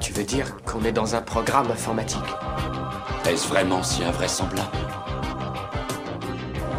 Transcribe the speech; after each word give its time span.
Tu 0.00 0.14
veux 0.14 0.24
dire 0.24 0.56
qu'on 0.64 0.82
est 0.84 0.92
dans 0.92 1.14
un 1.14 1.20
programme 1.20 1.70
informatique 1.70 2.18
Est-ce 3.28 3.46
vraiment 3.46 3.82
si 3.82 4.02
invraisemblable 4.02 4.68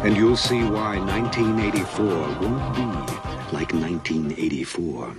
And 0.04 0.16
you'll 0.16 0.36
see 0.36 0.62
why 0.64 0.98
1984 0.98 2.40
won't 2.40 2.74
be 2.74 3.54
like 3.54 3.72
1984. 3.72 5.14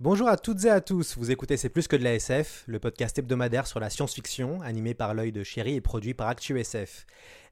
Bonjour 0.00 0.28
à 0.28 0.38
toutes 0.38 0.64
et 0.64 0.70
à 0.70 0.80
tous, 0.80 1.18
vous 1.18 1.30
écoutez 1.30 1.58
C'est 1.58 1.68
plus 1.68 1.86
que 1.86 1.96
de 1.96 2.02
la 2.04 2.14
SF, 2.14 2.64
le 2.66 2.78
podcast 2.78 3.18
hebdomadaire 3.18 3.66
sur 3.66 3.78
la 3.78 3.90
science-fiction, 3.90 4.62
animé 4.62 4.94
par 4.94 5.12
l'œil 5.12 5.30
de 5.30 5.42
chéri 5.42 5.74
et 5.74 5.80
produit 5.82 6.14
par 6.14 6.28
ActuSF. 6.28 7.04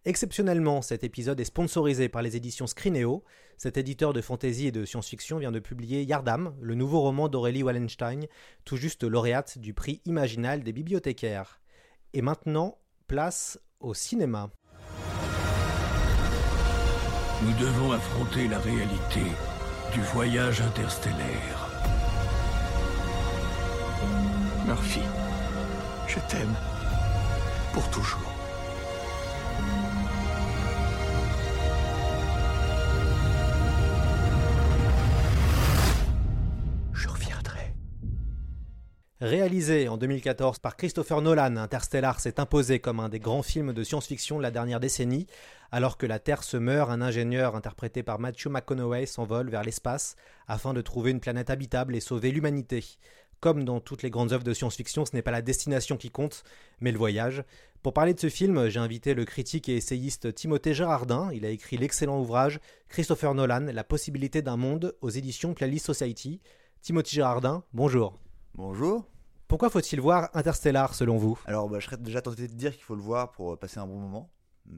Exceptionnellement, 0.05 0.83
cet 0.83 1.05
épisode 1.05 1.39
est 1.39 1.45
sponsorisé 1.45 2.09
par 2.09 2.23
les 2.23 2.35
éditions 2.35 2.67
Scrineo. 2.67 3.23
Cet 3.57 3.77
éditeur 3.77 4.13
de 4.13 4.21
fantasy 4.21 4.67
et 4.67 4.73
de 4.73 4.85
science-fiction 4.85 5.39
vient 5.39 5.53
de 5.53 5.61
publier 5.61 6.03
Yardam, 6.03 6.57
le 6.61 6.75
nouveau 6.75 7.01
roman 7.03 7.29
d'Aurélie 7.29 7.63
Wallenstein, 7.63 8.27
tout 8.65 8.77
juste 8.77 9.05
lauréate 9.05 9.59
du 9.59 9.75
prix 9.75 10.01
Imaginal 10.05 10.65
des 10.65 10.73
bibliothécaires. 10.73 11.61
Et 12.15 12.23
maintenant, 12.23 12.79
place 13.07 13.61
au 13.79 13.95
cinéma. 13.95 14.51
Nous 17.43 17.55
devons 17.61 17.93
affronter 17.93 18.49
la 18.49 18.59
réalité 18.59 19.21
du 19.93 20.01
voyage 20.01 20.63
interstellaire. 20.63 21.71
Murphy, 24.67 25.03
je 26.09 26.19
t'aime. 26.29 26.55
Pour 27.73 27.89
toujours. 27.91 28.33
Réalisé 39.23 39.87
en 39.87 39.99
2014 39.99 40.59
par 40.59 40.77
Christopher 40.77 41.23
Nolan, 41.23 41.55
Interstellar 41.57 42.19
s'est 42.19 42.41
imposé 42.41 42.81
comme 42.81 42.99
un 42.99 43.09
des 43.09 43.21
grands 43.21 43.45
films 43.45 43.73
de 43.73 43.85
science-fiction 43.85 44.39
de 44.39 44.43
la 44.43 44.51
dernière 44.51 44.81
décennie. 44.81 45.29
Alors 45.71 45.97
que 45.97 46.07
la 46.07 46.19
Terre 46.19 46.43
se 46.43 46.57
meurt, 46.57 46.91
un 46.91 47.01
ingénieur 47.01 47.55
interprété 47.55 48.03
par 48.03 48.19
Matthew 48.19 48.49
McConaughey 48.49 49.07
s'envole 49.07 49.49
vers 49.49 49.63
l'espace 49.63 50.17
afin 50.49 50.75
de 50.75 50.81
trouver 50.81 51.13
une 51.13 51.21
planète 51.21 51.51
habitable 51.51 51.95
et 51.95 52.01
sauver 52.01 52.33
l'humanité. 52.33 52.85
Comme 53.39 53.63
dans 53.63 53.79
toutes 53.79 54.03
les 54.03 54.11
grandes 54.11 54.33
œuvres 54.33 54.43
de 54.43 54.53
science-fiction, 54.53 55.05
ce 55.05 55.15
n'est 55.15 55.23
pas 55.23 55.31
la 55.31 55.41
destination 55.41 55.97
qui 55.97 56.11
compte, 56.11 56.43
mais 56.81 56.91
le 56.91 56.99
voyage. 56.99 57.45
Pour 57.85 57.93
parler 57.93 58.15
de 58.15 58.21
ce 58.21 58.29
film, 58.29 58.71
j'ai 58.71 58.81
invité 58.81 59.15
le 59.15 59.25
critique 59.25 59.69
et 59.69 59.77
essayiste 59.77 60.35
Timothée 60.35 60.75
Gérardin. 60.75 61.31
Il 61.33 61.47
a 61.47 61.51
écrit 61.51 61.77
l'excellent 61.77 62.19
ouvrage 62.19 62.59
Christopher 62.89 63.35
Nolan, 63.35 63.69
La 63.73 63.85
possibilité 63.85 64.43
d'un 64.43 64.57
monde 64.57 64.97
aux 65.01 65.11
éditions 65.11 65.55
Playlist 65.55 65.87
Society. 65.87 66.41
Timothée 66.81 67.15
Gérardin, 67.15 67.63
bonjour. 67.73 68.19
Bonjour. 68.57 69.12
Pourquoi 69.53 69.69
faut-il 69.69 70.01
voir 70.01 70.31
Interstellar 70.33 70.95
selon 70.95 71.19
vous? 71.19 71.39
Alors, 71.45 71.69
bah, 71.69 71.79
je 71.79 71.85
serais 71.85 71.99
déjà 71.99 72.23
tenté 72.23 72.49
de 72.49 72.55
dire 72.55 72.73
qu'il 72.73 72.85
faut 72.85 72.95
le 72.95 73.03
voir 73.03 73.33
pour 73.33 73.59
passer 73.59 73.81
un 73.81 73.87
bon 73.87 73.99
moment, 73.99 74.31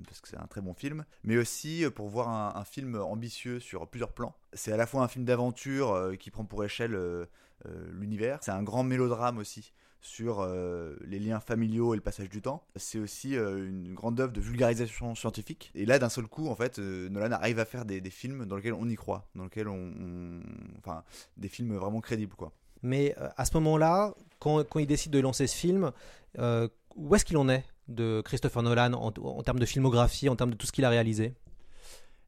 parce 0.04 0.20
que 0.20 0.26
c'est 0.26 0.36
un 0.36 0.48
très 0.48 0.60
bon 0.60 0.74
film, 0.74 1.04
mais 1.22 1.36
aussi 1.36 1.84
pour 1.94 2.08
voir 2.08 2.56
un, 2.56 2.64
film 2.64 2.96
ambitieux 2.96 3.60
sur 3.60 3.86
plusieurs 3.86 4.10
plans. 4.10 4.34
C'est 4.52 4.72
à 4.72 4.76
la 4.76 4.88
fois 4.88 5.04
un 5.04 5.06
film 5.06 5.24
d'aventure 5.24 5.92
euh, 5.92 6.16
qui 6.16 6.32
prend 6.32 6.44
pour 6.44 6.64
échelle 6.64 6.96
euh, 6.96 7.24
euh, 7.66 7.88
l'univers, 7.92 8.40
c'est 8.42 8.50
un 8.50 8.64
grand 8.64 8.82
mélodrame 8.82 9.38
aussi 9.38 9.72
sur 10.00 10.40
euh, 10.40 10.96
les 11.06 11.20
liens 11.20 11.38
familiaux 11.38 11.94
et 11.94 11.96
le 11.96 12.02
passage 12.02 12.28
du 12.28 12.42
temps. 12.42 12.66
C'est 12.74 12.98
aussi 12.98 13.36
euh, 13.36 13.68
une 13.68 13.94
grande 13.94 14.18
œuvre 14.18 14.32
de 14.32 14.40
vulgarisation 14.40 15.14
scientifique. 15.14 15.70
Et 15.76 15.86
là, 15.86 16.00
d'un 16.00 16.08
seul 16.08 16.26
coup, 16.26 16.48
en 16.48 16.56
fait, 16.56 16.80
euh, 16.80 17.08
Nolan 17.10 17.30
arrive 17.30 17.60
à 17.60 17.64
faire 17.64 17.84
des, 17.84 18.00
des 18.00 18.10
films 18.10 18.44
dans 18.44 18.56
lesquels 18.56 18.74
on 18.74 18.88
y 18.88 18.96
croit, 18.96 19.28
dans 19.36 19.44
lesquels 19.44 19.68
on, 19.68 19.92
on- 20.00 20.42
enfin, 20.80 21.04
des 21.36 21.48
films 21.48 21.76
vraiment 21.76 22.00
crédibles, 22.00 22.34
quoi. 22.34 22.52
Mais 22.84 23.16
euh, 23.18 23.28
à 23.36 23.44
ce 23.44 23.54
moment-là, 23.54 24.14
quand, 24.38 24.62
quand 24.68 24.78
il 24.78 24.86
décide 24.86 25.10
de 25.10 25.18
lancer 25.18 25.46
ce 25.46 25.56
film, 25.56 25.90
euh, 26.38 26.68
où 26.94 27.14
est-ce 27.14 27.24
qu'il 27.24 27.38
en 27.38 27.48
est 27.48 27.64
de 27.88 28.22
Christopher 28.24 28.62
Nolan 28.62 28.92
en, 28.92 29.42
termes 29.42 29.58
de 29.58 29.66
filmographie, 29.66 30.28
en 30.28 30.36
termes 30.36 30.50
de 30.50 30.56
tout 30.56 30.66
ce 30.66 30.72
qu'il 30.72 30.84
a 30.84 30.90
réalisé? 30.90 31.34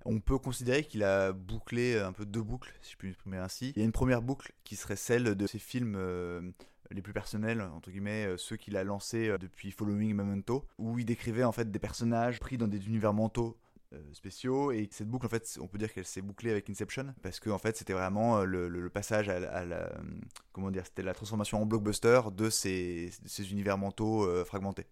On 0.04 0.18
peut 0.20 0.38
considérer 0.38 0.84
qu'il 0.84 1.04
a 1.04 1.32
bouclé 1.32 1.98
un 1.98 2.12
peu 2.12 2.24
deux 2.24 2.42
boucles, 2.42 2.72
si 2.80 2.92
je 2.92 2.96
puis 2.96 3.08
m'exprimer 3.08 3.38
ainsi. 3.38 3.72
Il 3.76 3.80
y 3.80 3.82
a 3.82 3.84
une 3.84 3.92
première 3.92 4.22
boucle 4.22 4.52
qui 4.64 4.76
serait 4.76 4.96
celle 4.96 5.34
de 5.34 5.46
ses 5.46 5.58
films 5.58 5.94
euh, 5.96 6.40
les 6.90 7.02
plus 7.02 7.12
personnels, 7.12 7.60
entre 7.60 7.90
guillemets, 7.90 8.26
euh, 8.26 8.36
ceux 8.36 8.56
qu'il 8.56 8.76
a 8.76 8.84
lancés 8.84 9.28
euh, 9.28 9.38
depuis 9.38 9.70
Following 9.70 10.14
Memento, 10.14 10.64
où 10.78 10.98
il 10.98 11.04
décrivait 11.04 11.44
en 11.44 11.52
fait 11.52 11.70
des 11.70 11.78
personnages 11.78 12.38
pris 12.38 12.56
dans 12.58 12.68
des 12.68 12.86
univers 12.86 13.12
mentaux 13.12 13.56
euh, 13.92 14.02
spéciaux. 14.14 14.72
Et 14.72 14.88
cette 14.90 15.08
boucle 15.08 15.26
en 15.26 15.28
fait 15.28 15.58
on 15.60 15.68
peut 15.68 15.78
dire 15.78 15.92
qu'elle 15.92 16.04
s'est 16.06 16.22
bouclée 16.22 16.50
avec 16.50 16.68
Inception 16.68 17.14
parce 17.22 17.38
que 17.38 17.50
en 17.50 17.58
fait 17.58 17.76
c'était 17.76 17.92
vraiment 17.92 18.38
euh, 18.38 18.44
le, 18.44 18.90
passage 18.90 19.28
à, 19.28 19.38
la- 19.38 19.74
euh, 19.74 19.88
comment 20.52 20.70
dire 20.70 20.84
c'était 20.84 21.02
la 21.02 21.14
transformation 21.14 21.62
en 21.62 21.66
blockbuster 21.66 22.20
de 22.32 22.50
ces, 22.50 23.10
univers 23.50 23.78
mentaux 23.78 24.28
fragmentés. 24.44 24.86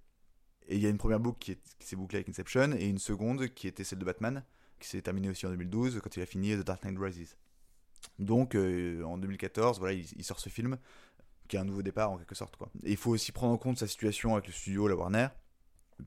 Et 0.68 0.76
il 0.76 0.82
y 0.82 0.86
a 0.86 0.90
une 0.90 0.98
première 0.98 1.20
boucle 1.20 1.38
qui, 1.38 1.52
est- 1.52 1.76
qui 1.78 1.86
s'est 1.86 1.96
bouclée 1.96 2.18
avec 2.18 2.28
Inception 2.28 2.72
et 2.72 2.86
une 2.86 2.98
seconde 2.98 3.48
qui 3.48 3.66
était 3.66 3.84
celle 3.84 3.98
de 3.98 4.04
Batman 4.04 4.44
qui 4.78 4.88
s'est 4.88 5.02
terminée 5.02 5.28
aussi 5.28 5.46
en 5.46 5.50
2012 5.50 6.00
quand 6.02 6.16
il 6.16 6.22
a 6.22 6.26
fini 6.26 6.52
The 6.56 6.60
Dark 6.64 6.84
Knight 6.84 6.98
Rises. 6.98 7.36
Donc 8.18 8.54
en 8.54 9.18
2014 9.18 9.78
voilà 9.80 9.94
il, 9.94 10.06
il 10.16 10.24
sort 10.24 10.38
ce 10.38 10.48
film 10.50 10.78
qui 11.48 11.56
est 11.56 11.58
un 11.58 11.64
nouveau 11.64 11.82
départ 11.82 12.10
en 12.12 12.16
quelque 12.18 12.34
sorte 12.34 12.56
quoi. 12.56 12.70
Et 12.84 12.92
il 12.92 12.96
faut 12.96 13.10
aussi 13.10 13.32
prendre 13.32 13.52
en 13.54 13.58
compte 13.58 13.78
sa 13.78 13.86
situation 13.86 14.34
avec 14.34 14.46
le 14.46 14.52
studio 14.52 14.86
la 14.86 14.94
Warner 14.94 15.28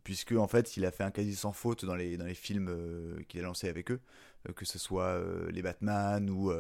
puisque 0.03 0.33
en 0.33 0.47
fait 0.47 0.77
il 0.77 0.85
a 0.85 0.91
fait 0.91 1.03
un 1.03 1.11
quasi 1.11 1.35
sans 1.35 1.53
faute 1.53 1.85
dans 1.85 1.95
les, 1.95 2.17
dans 2.17 2.25
les 2.25 2.33
films 2.33 2.69
euh, 2.69 3.19
qu'il 3.27 3.39
a 3.41 3.43
lancés 3.43 3.69
avec 3.69 3.91
eux, 3.91 3.99
euh, 4.47 4.53
que 4.53 4.65
ce 4.65 4.79
soit 4.79 5.03
euh, 5.03 5.49
les 5.51 5.61
Batman 5.61 6.29
ou 6.29 6.51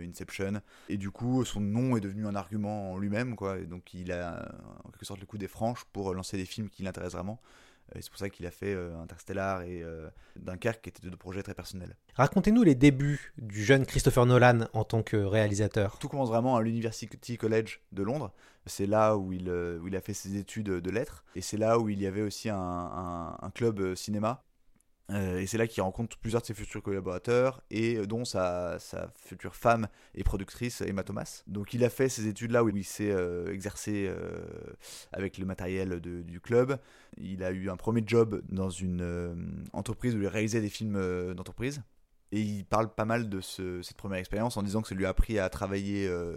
Inception. 0.00 0.60
Et 0.88 0.96
du 0.96 1.10
coup 1.10 1.44
son 1.44 1.60
nom 1.60 1.96
est 1.96 2.00
devenu 2.00 2.26
un 2.26 2.34
argument 2.34 2.92
en 2.92 2.98
lui-même, 2.98 3.36
quoi. 3.36 3.58
Et 3.58 3.66
donc 3.66 3.94
il 3.94 4.12
a 4.12 4.52
en 4.84 4.90
quelque 4.90 5.04
sorte 5.04 5.20
le 5.20 5.26
coup 5.26 5.38
des 5.38 5.48
franches 5.48 5.84
pour 5.92 6.14
lancer 6.14 6.36
des 6.36 6.46
films 6.46 6.68
qui 6.68 6.82
l'intéressent 6.82 7.14
vraiment. 7.14 7.40
Et 7.94 8.02
c'est 8.02 8.10
pour 8.10 8.18
ça 8.18 8.28
qu'il 8.28 8.44
a 8.46 8.50
fait 8.50 8.74
euh, 8.74 8.98
Interstellar 9.00 9.62
et 9.62 9.82
euh, 9.82 10.08
Dunkerque 10.36 10.82
qui 10.82 10.88
étaient 10.90 11.08
deux 11.08 11.16
projets 11.16 11.42
très 11.42 11.54
personnels. 11.54 11.96
Racontez-nous 12.14 12.62
les 12.62 12.74
débuts 12.74 13.32
du 13.38 13.62
jeune 13.64 13.86
Christopher 13.86 14.26
Nolan 14.26 14.66
en 14.72 14.84
tant 14.84 15.02
que 15.02 15.16
réalisateur. 15.16 15.98
Tout 15.98 16.08
commence 16.08 16.28
vraiment 16.28 16.56
à 16.56 16.62
l'University 16.62 17.36
College 17.38 17.80
de 17.92 18.02
Londres. 18.02 18.32
C'est 18.66 18.86
là 18.86 19.16
où 19.16 19.32
il, 19.32 19.48
euh, 19.48 19.78
où 19.78 19.88
il 19.88 19.94
a 19.96 20.00
fait 20.00 20.14
ses 20.14 20.36
études 20.36 20.66
de 20.68 20.90
lettres. 20.90 21.24
Et 21.36 21.40
c'est 21.40 21.56
là 21.56 21.78
où 21.78 21.88
il 21.88 22.00
y 22.02 22.06
avait 22.06 22.22
aussi 22.22 22.48
un, 22.50 22.56
un- 22.56 23.36
un 23.40 23.50
club 23.50 23.94
cinéma. 23.94 24.42
Euh, 25.10 25.38
et 25.38 25.46
c'est 25.46 25.58
là 25.58 25.66
qu'il 25.66 25.82
rencontre 25.82 26.18
plusieurs 26.18 26.42
de 26.42 26.46
ses 26.46 26.54
futurs 26.54 26.82
collaborateurs, 26.82 27.62
et 27.70 27.96
euh, 27.96 28.06
dont 28.06 28.24
sa, 28.24 28.78
future 29.14 29.54
femme 29.54 29.88
et 30.14 30.24
productrice 30.24 30.80
Emma 30.80 31.04
Thomas. 31.04 31.42
Donc 31.46 31.74
il 31.74 31.84
a 31.84 31.90
fait 31.90 32.08
ces 32.08 32.26
études 32.26 32.50
là 32.50 32.64
où 32.64 32.68
il 32.68 32.84
s'est 32.84 33.10
euh, 33.10 33.52
exercé 33.52 34.10
avec 35.12 35.38
le 35.38 35.46
matériel 35.46 36.00
du 36.00 36.40
club. 36.40 36.78
Il 37.18 37.42
a 37.42 37.50
eu 37.50 37.70
un 37.70 37.76
premier 37.76 38.02
job 38.06 38.42
dans 38.48 38.70
une 38.70 39.64
entreprise 39.72 40.14
où 40.14 40.20
il 40.20 40.28
réalisait 40.28 40.60
des 40.60 40.68
films 40.68 41.34
d'entreprise. 41.34 41.82
Et 42.32 42.40
il 42.40 42.64
parle 42.64 42.92
pas 42.92 43.04
mal 43.04 43.28
de 43.28 43.40
ce- 43.40 43.82
cette 43.82 43.96
première 43.96 44.18
expérience 44.18 44.56
en 44.56 44.62
disant 44.62 44.82
que 44.82 44.88
ça 44.88 44.94
lui 44.94 45.06
a 45.06 45.10
appris 45.10 45.38
à 45.38 45.48
travailler 45.48 46.08
euh, 46.08 46.36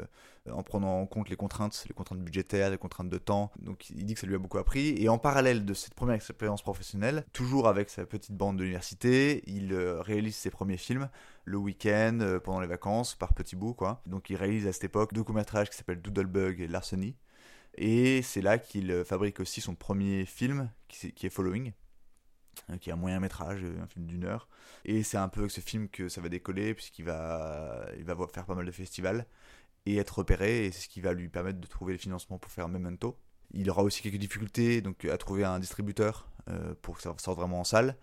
en 0.52 0.62
prenant 0.62 1.02
en 1.02 1.06
compte 1.08 1.30
les 1.30 1.36
contraintes, 1.36 1.84
les 1.88 1.94
contraintes 1.96 2.20
budgétaires, 2.20 2.70
les 2.70 2.78
contraintes 2.78 3.10
de 3.10 3.18
temps. 3.18 3.52
Donc 3.60 3.90
il 3.90 4.06
dit 4.06 4.14
que 4.14 4.20
ça 4.20 4.28
lui 4.28 4.36
a 4.36 4.38
beaucoup 4.38 4.60
appris. 4.60 4.96
Et 5.02 5.10
en 5.10 5.18
parallèle 5.18 5.66
de 5.66 5.74
cette 5.74 5.96
première 5.96 6.16
expérience 6.16 6.62
professionnelle, 6.62 7.26
toujours 7.34 7.68
avec 7.68 7.90
sa 7.90 8.06
petite 8.06 8.36
bande 8.36 8.58
de 8.58 8.64
l'université, 8.64 9.44
il 9.48 9.74
euh, 9.74 10.00
réalise 10.02 10.36
ses 10.36 10.52
premiers 10.52 10.78
films 10.78 11.10
le 11.46 11.58
week-end, 11.58 12.20
euh, 12.22 12.40
pendant 12.40 12.60
les 12.60 12.68
vacances, 12.68 13.16
par 13.16 13.34
petits 13.34 13.56
bouts. 13.56 13.74
Quoi. 13.74 14.02
Donc 14.06 14.30
il 14.30 14.36
réalise 14.36 14.68
à 14.68 14.74
cette 14.74 14.84
époque 14.84 15.14
deux 15.14 15.24
courts-métrages 15.24 15.70
qui 15.72 15.78
s'appellent 15.78 16.02
Doodlebug 16.02 16.62
et 16.62 16.68
Larceny. 16.68 17.16
Et 17.76 18.22
c'est 18.22 18.42
là 18.42 18.58
qu'il 18.58 19.04
fabrique 19.06 19.40
aussi 19.40 19.62
son 19.62 19.74
premier 19.74 20.26
film, 20.26 20.70
qui, 20.88 21.14
est 21.26 21.30
Following, 21.30 21.72
qui 22.80 22.90
est 22.90 22.94
un 22.94 22.98
moyen 22.98 23.20
métrage, 23.20 23.62
euh, 23.64 23.82
un 23.82 23.88
film 23.88 24.06
d'une 24.06 24.26
heure. 24.26 24.48
Et 24.86 25.04
c'est 25.04 25.18
un 25.18 25.28
peu 25.30 25.42
avec 25.42 25.52
ce 25.52 25.62
film 25.62 25.90
que 25.90 26.10
ça 26.10 26.22
va 26.22 26.30
décoller, 26.30 26.74
puisqu'il 26.74 27.06
va, 27.06 27.86
il 27.98 28.04
va 28.04 28.16
faire 28.34 28.46
pas 28.46 28.56
mal 28.56 28.66
de 28.66 28.72
festivals 28.72 29.26
et 29.86 29.98
être 29.98 30.20
repéré, 30.20 30.66
et 30.66 30.72
c'est 30.72 30.82
ce 30.82 30.90
qui 30.90 31.02
va 31.02 31.14
lui 31.14 31.30
permettre 31.30 31.60
de 31.60 31.68
trouver 31.68 31.94
les 31.94 32.00
financements 32.00 32.38
pour 32.38 32.52
faire 32.52 32.68
Memento. 32.68 33.18
Il 33.52 33.70
aura 33.70 33.84
aussi 33.84 34.02
quelques 34.02 34.18
difficultés 34.18 34.82
donc, 34.82 35.06
à 35.06 35.18
trouver 35.18 35.44
un 35.44 35.60
distributeur 35.60 36.30
euh, 36.50 36.76
pour 36.82 36.98
que 36.98 37.02
ça 37.04 37.14
sorte 37.18 37.38
vraiment 37.38 37.60
en 37.60 37.64
salle, 37.64 37.96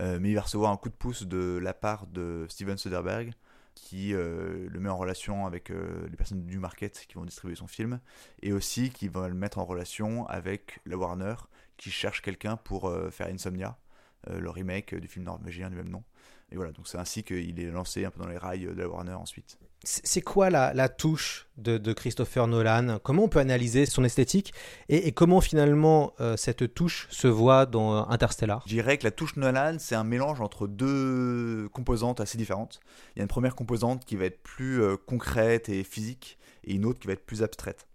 Euh, 0.00 0.18
mais 0.20 0.30
il 0.30 0.34
va 0.34 0.42
recevoir 0.42 0.70
un 0.70 0.76
coup 0.76 0.90
de 0.90 0.94
pouce 0.94 1.22
de 1.24 1.58
la 1.62 1.72
part 1.72 2.06
de 2.06 2.46
Steven 2.48 2.76
Soderbergh, 2.76 3.32
qui 3.74 4.10
le 4.10 4.78
met 4.80 4.90
en 4.90 4.98
relation 4.98 5.46
avec 5.46 5.70
les 5.70 6.16
personnes 6.16 6.44
du 6.44 6.58
market 6.58 7.06
qui 7.08 7.14
vont 7.14 7.24
distribuer 7.24 7.54
son 7.56 7.68
film, 7.68 8.00
et 8.42 8.52
aussi 8.52 8.90
qui 8.90 9.08
va 9.08 9.28
le 9.28 9.34
mettre 9.34 9.58
en 9.58 9.64
relation 9.64 10.26
avec 10.26 10.80
la 10.84 10.96
Warner, 10.96 11.36
qui 11.76 11.90
cherche 11.90 12.20
quelqu'un 12.20 12.56
pour 12.56 12.92
faire 13.10 13.28
Insomnia, 13.28 13.78
le 14.26 14.50
remake 14.50 14.94
du 14.94 15.08
film 15.08 15.24
norvégien 15.24 15.70
du 15.70 15.76
même 15.76 15.88
nom. 15.88 16.02
Et 16.50 16.56
voilà, 16.56 16.72
donc 16.72 16.88
c'est 16.88 16.98
ainsi 16.98 17.22
qu'il 17.22 17.60
est 17.60 17.70
lancé 17.70 18.04
un 18.04 18.10
peu 18.10 18.20
dans 18.20 18.28
les 18.28 18.38
rails 18.38 18.64
de 18.64 18.80
la 18.80 18.88
Warner 18.88 19.12
ensuite. 19.12 19.58
C'est 19.84 20.22
quoi 20.22 20.50
la, 20.50 20.88
touche 20.88 21.46
de, 21.56 21.92
Christopher 21.92 22.48
Nolan? 22.48 22.98
Comment 23.02 23.24
on 23.24 23.28
peut 23.28 23.38
analyser 23.38 23.86
son 23.86 24.02
esthétique? 24.02 24.52
Et, 24.88 25.12
comment 25.12 25.40
finalement 25.40 26.14
euh, 26.20 26.36
cette 26.36 26.74
touche 26.74 27.06
se 27.10 27.28
voit 27.28 27.64
dans 27.64 27.96
euh, 27.96 28.02
Interstellar? 28.08 28.62
Je 28.66 28.70
dirais 28.70 28.98
que 28.98 29.04
la 29.04 29.12
touche 29.12 29.36
Nolan, 29.36 29.76
c'est 29.78 29.94
un 29.94 30.04
mélange 30.04 30.40
entre 30.40 30.66
deux 30.66 31.68
composantes 31.72 32.20
assez 32.20 32.36
différentes. 32.36 32.80
Il 33.14 33.20
y 33.20 33.20
a 33.20 33.22
une 33.22 33.28
première 33.28 33.54
composante 33.54 34.04
qui 34.04 34.16
va 34.16 34.24
être 34.24 34.42
plus 34.42 34.82
euh, 34.82 34.96
concrète 34.96 35.68
et 35.68 35.84
physique 35.84 36.38
et 36.64 36.74
une 36.74 36.84
autre 36.84 36.98
qui 36.98 37.06
va 37.06 37.12
être 37.12 37.24
plus 37.24 37.42
abstraite 37.42 37.86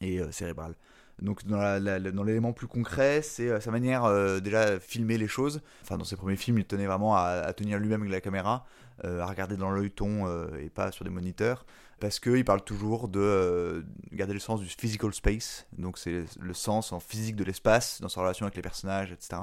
et 0.00 0.20
cérébrale. 0.32 0.74
Donc 1.22 1.46
dans 1.46 2.24
l'élément 2.24 2.52
plus 2.52 2.66
concret, 2.66 3.22
c'est 3.22 3.48
euh, 3.48 3.60
sa 3.60 3.70
manière 3.70 4.04
euh, 4.04 4.40
déjà 4.40 4.80
filmer 4.80 5.16
les 5.16 5.28
choses. 5.28 5.62
Enfin 5.82 5.96
dans 5.96 6.04
ses 6.04 6.16
premiers 6.16 6.36
films, 6.36 6.58
il 6.58 6.64
tenait 6.64 6.86
vraiment 6.86 7.16
à, 7.16 7.52
tenir 7.52 7.78
lui-même 7.78 8.00
avec 8.02 8.12
la 8.12 8.20
caméra, 8.20 8.66
euh, 9.04 9.20
à 9.20 9.26
regarder 9.26 9.56
dans 9.56 9.70
l'œil 9.70 9.90
ton 9.90 10.26
et 10.58 10.70
pas 10.70 10.90
sur 10.90 11.04
des 11.04 11.10
moniteurs, 11.10 11.66
parce 12.00 12.18
qu'il 12.18 12.44
parle 12.44 12.62
toujours 12.62 13.08
de 13.08 13.84
garder 14.12 14.34
le 14.34 14.40
sens 14.40 14.60
du 14.60 14.66
physical 14.66 15.14
space, 15.14 15.66
donc 15.78 15.98
c'est 15.98 16.24
le 16.40 16.54
sens 16.54 16.92
en 16.92 17.00
physique 17.00 17.36
de 17.36 17.44
l'espace 17.44 18.00
dans 18.00 18.08
sa 18.08 18.20
relation 18.20 18.46
avec 18.46 18.56
les 18.56 18.62
personnages, 18.62 19.12
etc. 19.12 19.42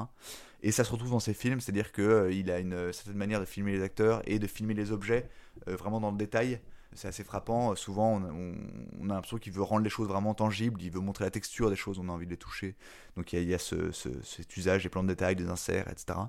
Et 0.64 0.72
ça 0.72 0.84
se 0.84 0.92
retrouve 0.92 1.12
dans 1.12 1.20
ses 1.20 1.34
films, 1.34 1.60
c'est-à-dire 1.60 1.92
qu'il 1.92 2.52
a 2.52 2.60
une 2.60 2.94
certaine 2.94 3.18
manière 3.18 3.40
de 3.40 3.46
filmer 3.46 3.72
les 3.72 3.82
acteurs 3.82 4.22
et 4.26 4.38
de 4.38 4.48
filmer 4.48 4.74
les 4.74 4.92
objets 4.92 5.28
vraiment 5.66 6.00
dans 6.00 6.12
le 6.12 6.18
détail 6.18 6.60
c'est 6.94 7.08
assez 7.08 7.24
frappant. 7.24 7.76
Souvent, 7.76 8.22
on, 8.22 9.10
a 9.10 9.14
l'impression 9.14 9.38
qu'il 9.38 9.54
veut 9.54 9.62
rendre 9.62 9.84
les 9.84 9.90
choses 9.90 10.08
vraiment 10.08 10.34
tangibles, 10.34 10.82
il 10.82 10.92
veut 10.92 11.00
montrer 11.00 11.26
la 11.26 11.32
texture 11.32 11.70
des 11.70 11.76
choses, 11.76 12.00
on 12.00 12.10
a 12.10 12.12
envie 12.12 12.26
de 12.26 12.32
les 12.32 12.38
toucher. 12.38 12.76
Donc 13.16 13.34
il 13.34 13.44
y 13.44 13.54
a, 13.54 13.60
cet 13.60 14.58
usage 14.58 14.84
des 14.84 14.90
plans 14.90 15.04
de 15.04 15.08
détail, 15.08 15.36
des 15.36 15.50
inserts, 15.50 15.88
etc., 15.90 16.20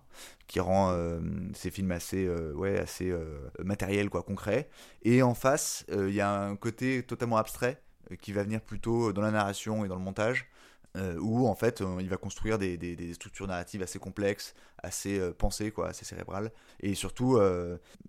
qui 0.47 0.61
rend 0.61 0.91
euh, 0.91 1.21
ces 1.55 1.71
films 1.71 1.93
assez, 1.93 2.27
euh, 2.27 2.53
ouais, 2.55 2.79
assez 2.79 3.11
euh, 3.11 3.41
matériels, 3.65 4.11
quoi, 4.11 4.23
concrets. 4.23 4.69
Et 5.03 5.23
en 5.23 5.35
face, 5.35 5.85
il 5.91 6.15
y 6.15 6.21
a 6.21 6.31
un 6.31 6.57
côté 6.57 7.03
totalement 7.03 7.37
abstrait 7.37 7.81
qui 8.21 8.33
va 8.33 8.43
venir 8.43 8.61
plutôt 8.61 9.13
dans 9.13 9.23
la 9.23 9.31
narration 9.31 9.85
et 9.85 9.89
dans 9.89 9.97
le 9.97 10.03
montage. 10.03 10.49
Euh, 10.99 11.17
où 11.19 11.49
en 11.49 11.55
fait 11.55 11.83
il 12.01 12.09
va 12.11 12.19
construire 12.19 12.59
des, 12.59 13.15
structures 13.15 13.47
narratives 13.47 13.83
assez 13.83 13.99
complexes, 13.99 14.55
assez 14.83 15.19
pensées, 15.39 15.71
quoi, 15.71 15.89
assez 15.89 16.05
cérébrales. 16.05 16.53
Et 16.81 16.95
surtout, 16.95 17.39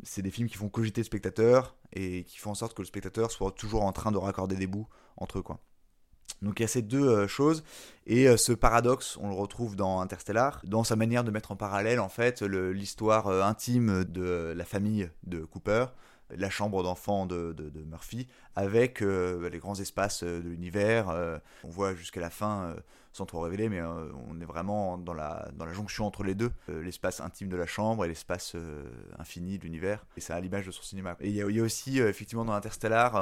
c'est 0.04 0.22
des 0.22 0.32
films 0.32 0.50
qui 0.50 0.58
font 0.58 0.70
cogiter 0.70 1.02
le 1.02 1.06
spectateur, 1.06 1.76
et 1.94 2.24
qui 2.24 2.38
font 2.40 2.52
en 2.52 2.56
sorte 2.56 2.76
que 2.76 2.82
le 2.82 2.88
spectateur 2.88 3.32
soit 3.32 3.52
toujours 3.52 3.84
en 3.84 3.92
train 3.92 4.12
de 4.12 4.18
raccorder 4.18 4.56
des 4.56 4.68
bouts 4.68 4.88
entre 5.18 5.40
eux. 5.40 5.44
Quoi. 5.44 5.60
Donc 6.42 6.60
il 6.60 6.64
y 6.64 6.66
a 6.66 6.68
ces 6.68 6.82
deux 6.82 7.08
euh, 7.08 7.28
choses 7.28 7.64
et 8.06 8.28
euh, 8.28 8.38
ce 8.38 8.52
paradoxe, 8.52 9.18
on 9.22 9.30
le 9.30 9.36
retrouve 9.36 9.76
dans 9.76 10.02
Interstellar, 10.02 10.62
dans 10.66 10.84
sa 10.84 10.96
manière 10.96 11.24
de 11.24 11.32
mettre 11.32 11.52
en 11.52 11.56
parallèle 11.56 12.00
en 12.00 12.10
fait 12.10 12.42
l'histoire 12.42 13.28
euh, 13.28 13.44
intime 13.44 14.04
de 14.04 14.54
la 14.56 14.66
famille 14.66 15.10
de 15.24 15.40
Cooper, 15.40 15.86
la 16.30 16.50
chambre 16.50 16.84
d'enfant 16.84 17.26
de, 17.26 17.56
Murphy, 17.86 18.28
avec 18.56 19.02
les 19.02 19.60
grands 19.60 19.80
espaces 19.80 20.24
de 20.24 20.50
l'univers. 20.50 21.08
on 21.64 21.70
voit 21.70 21.94
jusqu'à 21.94 22.22
la 22.22 22.30
fin 22.30 22.76
sans 23.14 23.28
trop 23.28 23.42
révéler, 23.42 23.70
mais 23.70 23.80
euh, 23.80 24.12
on 24.28 24.42
est 24.42 24.46
vraiment 24.46 24.98
dans 24.98 25.14
la, 25.14 25.48
dans 25.56 25.66
la 25.66 25.74
jonction 25.74 26.06
entre 26.06 26.24
les 26.24 26.34
deux, 26.34 26.52
euh, 26.70 26.82
l'espace 26.82 27.22
intime 27.22 27.48
de 27.48 27.56
la 27.56 27.68
chambre 27.68 28.04
et 28.04 28.08
l'espace 28.08 28.54
euh, 28.56 28.84
infini 29.20 29.60
de 29.60 29.64
l'univers. 29.64 30.06
Et 30.18 30.22
ça 30.22 30.36
a 30.36 30.42
l'image 30.42 30.66
de 30.66 30.72
son 30.72 30.82
cinéma. 30.82 31.16
Et 31.22 31.30
il 31.30 31.36
y, 31.36 31.60
a 31.60 31.64
aussi, 31.64 32.00
effectivement, 32.00 32.44
dans 32.44 32.54
Interstellar, 32.54 33.16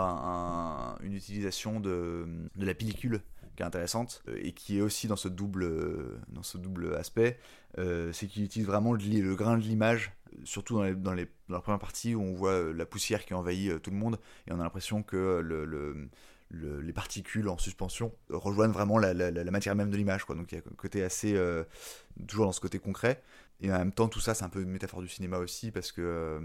une 1.04 1.14
utilisation 1.14 1.80
de, 1.82 2.26
de 2.56 2.66
la 2.66 2.74
pellicule 2.74 3.22
qui 3.56 3.64
est 3.64 3.66
intéressante 3.66 4.24
et 4.38 4.54
qui 4.54 4.78
est 4.78 4.82
aussi 4.82 5.08
dans 5.08 5.18
ce 5.18 5.28
double, 5.28 6.20
dans 6.30 6.44
ce 6.44 6.58
double 6.58 6.96
aspect, 6.96 7.38
c'est 7.78 8.28
qu'il 8.28 8.44
utilise 8.44 8.66
vraiment 8.66 8.94
le, 8.94 9.36
grain 9.36 9.58
de 9.58 9.64
l'image, 9.64 10.14
surtout 10.44 10.82
dans, 10.96 11.14
la 11.14 11.62
première 11.62 11.80
partie 11.80 12.16
où 12.16 12.22
on 12.22 12.34
voit 12.34 12.74
la 12.74 12.86
poussière 12.86 13.26
qui 13.26 13.34
envahit 13.34 13.82
tout 13.82 13.92
le 13.92 13.98
monde 13.98 14.20
et 14.48 14.52
on 14.54 14.60
a 14.60 14.64
l'impression 14.64 15.04
que 15.04 15.40
le 15.42 16.10
les 16.54 16.94
particules 16.94 17.48
en 17.50 17.58
suspension 17.58 18.14
rejoignent 18.30 18.72
vraiment 18.72 18.98
la, 18.98 19.14
matière 19.52 19.76
même 19.76 19.90
de 19.90 19.98
l'image. 19.98 20.26
Donc 20.28 20.52
il 20.52 20.56
y 20.56 20.58
a 20.58 20.62
un 20.62 20.76
côté 20.76 21.04
assez. 21.04 21.36
Euh, 21.36 21.64
toujours 22.28 22.46
dans 22.46 22.52
ce 22.52 22.62
côté 22.62 22.80
concret. 22.80 23.24
Et 23.62 23.72
en 23.72 23.78
même 23.78 23.92
temps, 23.92 24.08
tout 24.08 24.20
ça, 24.20 24.34
c'est 24.34 24.44
un 24.44 24.50
peu 24.50 24.62
une 24.62 24.72
métaphore 24.72 25.02
du 25.02 25.08
cinéma 25.08 25.38
aussi, 25.38 25.72
parce 25.72 25.92
que. 25.92 26.02
Euh, 26.02 26.40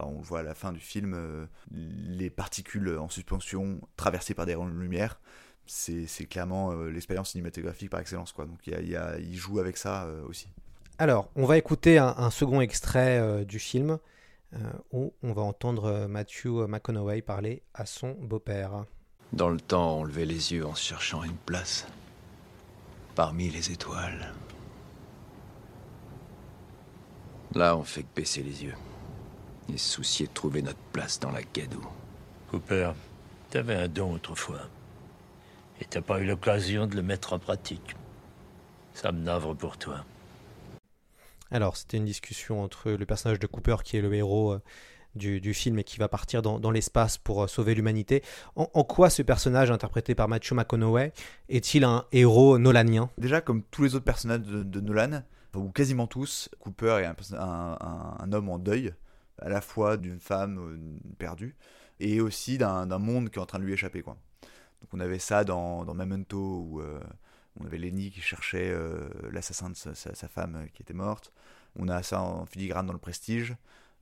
on 0.00 0.20
voit 0.20 0.38
à 0.38 0.42
la 0.44 0.54
fin 0.54 0.70
du 0.70 0.78
film, 0.78 1.12
euh, 1.12 1.44
les 1.72 2.30
particules 2.30 2.96
en 2.98 3.08
suspension 3.08 3.80
traversées 3.96 4.32
par 4.32 4.46
des 4.46 4.54
rayons 4.54 4.68
de 4.68 4.78
lumière, 4.78 5.18
c'est 5.66 6.06
clairement 6.30 6.72
l'expérience 6.84 7.32
cinématographique 7.32 7.90
par 7.90 7.98
excellence. 7.98 8.30
Quoi. 8.30 8.46
Donc 8.46 8.64
il, 8.68 8.88
y 8.88 8.94
a, 8.94 9.18
il 9.18 9.34
joue 9.34 9.58
avec 9.58 9.76
ça 9.76 10.08
aussi. 10.28 10.46
Alors, 10.98 11.30
on 11.36 11.46
va 11.46 11.56
écouter 11.56 11.98
un, 11.98 12.14
un 12.18 12.30
second 12.30 12.60
extrait 12.60 13.44
du 13.44 13.58
film 13.58 13.98
où 14.92 15.12
on 15.22 15.32
va 15.32 15.42
entendre 15.42 16.06
Matthew 16.08 16.66
McConaughey 16.66 17.22
parler 17.22 17.62
à 17.72 17.86
son 17.86 18.16
beau-père. 18.20 18.84
Dans 19.32 19.48
le 19.48 19.60
temps, 19.60 19.98
on 19.98 20.04
levait 20.04 20.24
les 20.24 20.52
yeux 20.52 20.66
en 20.66 20.74
cherchant 20.74 21.22
une 21.22 21.36
place. 21.36 21.86
Parmi 23.14 23.48
les 23.50 23.70
étoiles. 23.70 24.32
Là, 27.54 27.76
on 27.76 27.84
fait 27.84 28.02
que 28.02 28.14
baisser 28.16 28.42
les 28.42 28.64
yeux. 28.64 28.74
Et 29.72 29.76
se 29.76 29.92
soucier 29.92 30.26
de 30.26 30.32
trouver 30.32 30.62
notre 30.62 30.78
place 30.92 31.20
dans 31.20 31.30
la 31.30 31.42
gadoue. 31.42 31.86
Cooper, 32.50 32.92
t'avais 33.50 33.74
un 33.74 33.88
don 33.88 34.14
autrefois. 34.14 34.62
Et 35.80 35.84
t'as 35.84 36.00
pas 36.00 36.20
eu 36.20 36.24
l'occasion 36.24 36.86
de 36.86 36.96
le 36.96 37.02
mettre 37.02 37.34
en 37.34 37.38
pratique. 37.38 37.94
Ça 38.94 39.12
me 39.12 39.20
navre 39.20 39.54
pour 39.54 39.76
toi. 39.76 40.04
Alors, 41.50 41.76
c'était 41.76 41.96
une 41.96 42.04
discussion 42.04 42.62
entre 42.62 42.90
le 42.90 43.06
personnage 43.06 43.38
de 43.38 43.46
Cooper, 43.46 43.76
qui 43.84 43.96
est 43.96 44.02
le 44.02 44.12
héros, 44.14 44.52
euh, 44.52 44.60
du, 45.14 45.54
film 45.54 45.78
et 45.78 45.84
qui 45.84 45.98
va 45.98 46.08
partir 46.08 46.42
dans, 46.42 46.70
l'espace 46.70 47.18
pour 47.18 47.42
euh, 47.42 47.46
sauver 47.46 47.74
l'humanité. 47.74 48.22
En, 48.54 48.84
quoi 48.84 49.10
ce 49.10 49.22
personnage 49.22 49.70
interprété 49.70 50.14
par 50.14 50.28
Matthew 50.28 50.52
McConaughey 50.52 51.12
est-il 51.48 51.84
un 51.84 52.04
héros 52.12 52.58
nolanien? 52.58 53.10
Déjà, 53.18 53.40
comme 53.40 53.62
tous 53.64 53.82
les 53.82 53.94
autres 53.94 54.04
personnages 54.04 54.40
de, 54.40 54.80
Nolan, 54.80 55.22
ou 55.54 55.70
quasiment 55.70 56.06
tous, 56.06 56.50
Cooper 56.60 57.02
est 57.02 57.34
un, 57.34 58.32
homme 58.32 58.48
en 58.48 58.58
deuil, 58.58 58.94
à 59.40 59.48
la 59.48 59.60
fois 59.60 59.96
d'une 59.96 60.20
femme 60.20 60.58
euh, 60.58 61.14
perdue 61.18 61.56
et 62.00 62.20
aussi 62.20 62.58
d'un 62.58 62.86
monde 62.98 63.30
qui 63.30 63.38
est 63.38 63.42
en 63.42 63.46
train 63.46 63.58
de 63.58 63.64
lui 63.64 63.72
échapper. 63.72 64.02
Donc 64.02 64.18
on 64.92 65.00
avait 65.00 65.18
ça 65.18 65.42
dans, 65.42 65.84
Memento 65.94 66.38
où 66.38 66.80
on 67.58 67.66
avait 67.66 67.78
Lenny 67.78 68.12
qui 68.12 68.20
cherchait 68.20 68.72
l'assassin 69.32 69.70
de 69.70 69.74
sa, 69.74 70.28
femme 70.28 70.68
qui 70.72 70.82
était 70.82 70.94
morte. 70.94 71.32
On 71.78 71.88
a 71.88 72.02
ça 72.02 72.20
en 72.20 72.44
filigrane 72.44 72.86
dans 72.86 72.92
le 72.92 72.98
Prestige. 72.98 73.56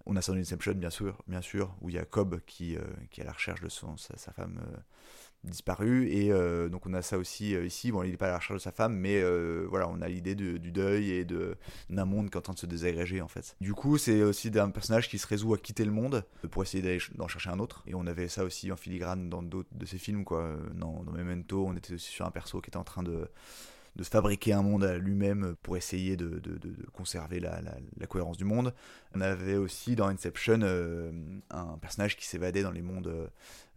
On 0.07 0.17
a 0.17 0.23
ça 0.23 0.33
dans 0.33 0.39
Inception, 0.39 0.73
bien 0.73 0.91
sûr, 0.91 1.21
bien 1.27 1.43
sûr, 1.43 1.75
où 1.81 1.91
il 1.91 1.97
y 1.97 1.99
a 1.99 2.05
Cobb 2.05 2.41
qui, 2.47 2.77
euh, 2.77 2.81
qui 3.11 3.21
est 3.21 3.25
à 3.25 3.27
la 3.27 3.33
recherche 3.33 3.61
de 3.61 3.69
son, 3.69 3.97
sa, 3.97 4.33
femme 4.33 4.61
euh, 4.63 4.77
disparue. 5.43 6.09
Et 6.09 6.31
euh, 6.31 6.69
donc 6.69 6.87
on 6.87 6.95
a 6.95 7.03
ça 7.03 7.19
aussi 7.19 7.55
ici. 7.55 7.91
Bon, 7.91 8.05
il 8.05 8.13
n'est 8.13 8.17
pas 8.17 8.29
à 8.29 8.31
la 8.31 8.37
recherche 8.39 8.61
de 8.61 8.63
sa 8.63 8.71
femme, 8.71 8.97
mais 8.97 9.21
voilà, 9.69 9.89
on 9.89 10.01
a 10.01 10.09
l'idée 10.09 10.37
du 10.37 10.71
deuil 10.71 11.11
et 11.11 11.25
d'un 11.25 12.05
monde 12.05 12.31
qui 12.31 12.35
est 12.35 12.39
en 12.39 12.43
train 12.43 12.55
de 12.55 12.59
se 12.59 12.67
désagréger, 12.67 13.21
en 13.21 13.29
fait. 13.29 13.57
Du 13.61 13.75
coup, 13.75 13.99
c'est 13.99 14.23
aussi 14.23 14.51
d'un 14.51 14.71
personnage 14.71 15.09
qui 15.09 15.19
se 15.19 15.27
résout 15.27 15.53
à 15.53 15.59
quitter 15.59 15.85
le 15.85 15.91
monde 15.93 16.25
pour 16.51 16.63
essayer 16.63 16.83
d'aller 16.83 17.01
d'en 17.17 17.29
chercher 17.29 17.51
un 17.51 17.59
autre. 17.59 17.83
Et 17.89 17.95
on 17.97 18.07
avait 18.07 18.29
ça 18.29 18.45
aussi 18.45 18.71
en 18.71 18.77
filigrane 18.77 19.29
dans 19.29 19.43
d'autres 19.43 19.69
de 19.73 19.87
ses 19.87 19.99
films, 19.99 20.25
quoi. 20.25 20.57
Dans, 20.75 21.03
dans 21.03 21.13
Memento, 21.13 21.67
on 21.67 21.77
était 21.77 21.95
aussi 21.95 22.13
sur 22.13 22.25
un 22.27 22.31
perso 22.31 22.61
qui 22.61 22.71
était 22.71 22.77
en 22.77 22.85
train 22.85 23.03
de 23.03 23.29
de 23.97 24.05
se 24.05 24.11
fabriquer 24.11 24.53
un 24.53 24.63
monde 24.63 24.85
à 24.85 24.99
lui-même 24.99 25.57
pour 25.63 25.77
essayer 25.77 26.17
de, 26.17 26.41
conserver 26.93 27.41
la, 27.41 27.61
cohérence 28.09 28.37
du 28.37 28.45
monde. 28.45 28.75
On 29.15 29.21
avait 29.23 29.57
aussi 29.57 29.97
dans 29.97 30.09
Inception 30.09 30.61
euh, 30.63 31.11
un 31.51 31.79
personnage 31.79 32.17
qui 32.17 32.27
s'évadait 32.27 32.63
dans 32.63 32.71
les 32.71 32.83
mondes 32.83 33.31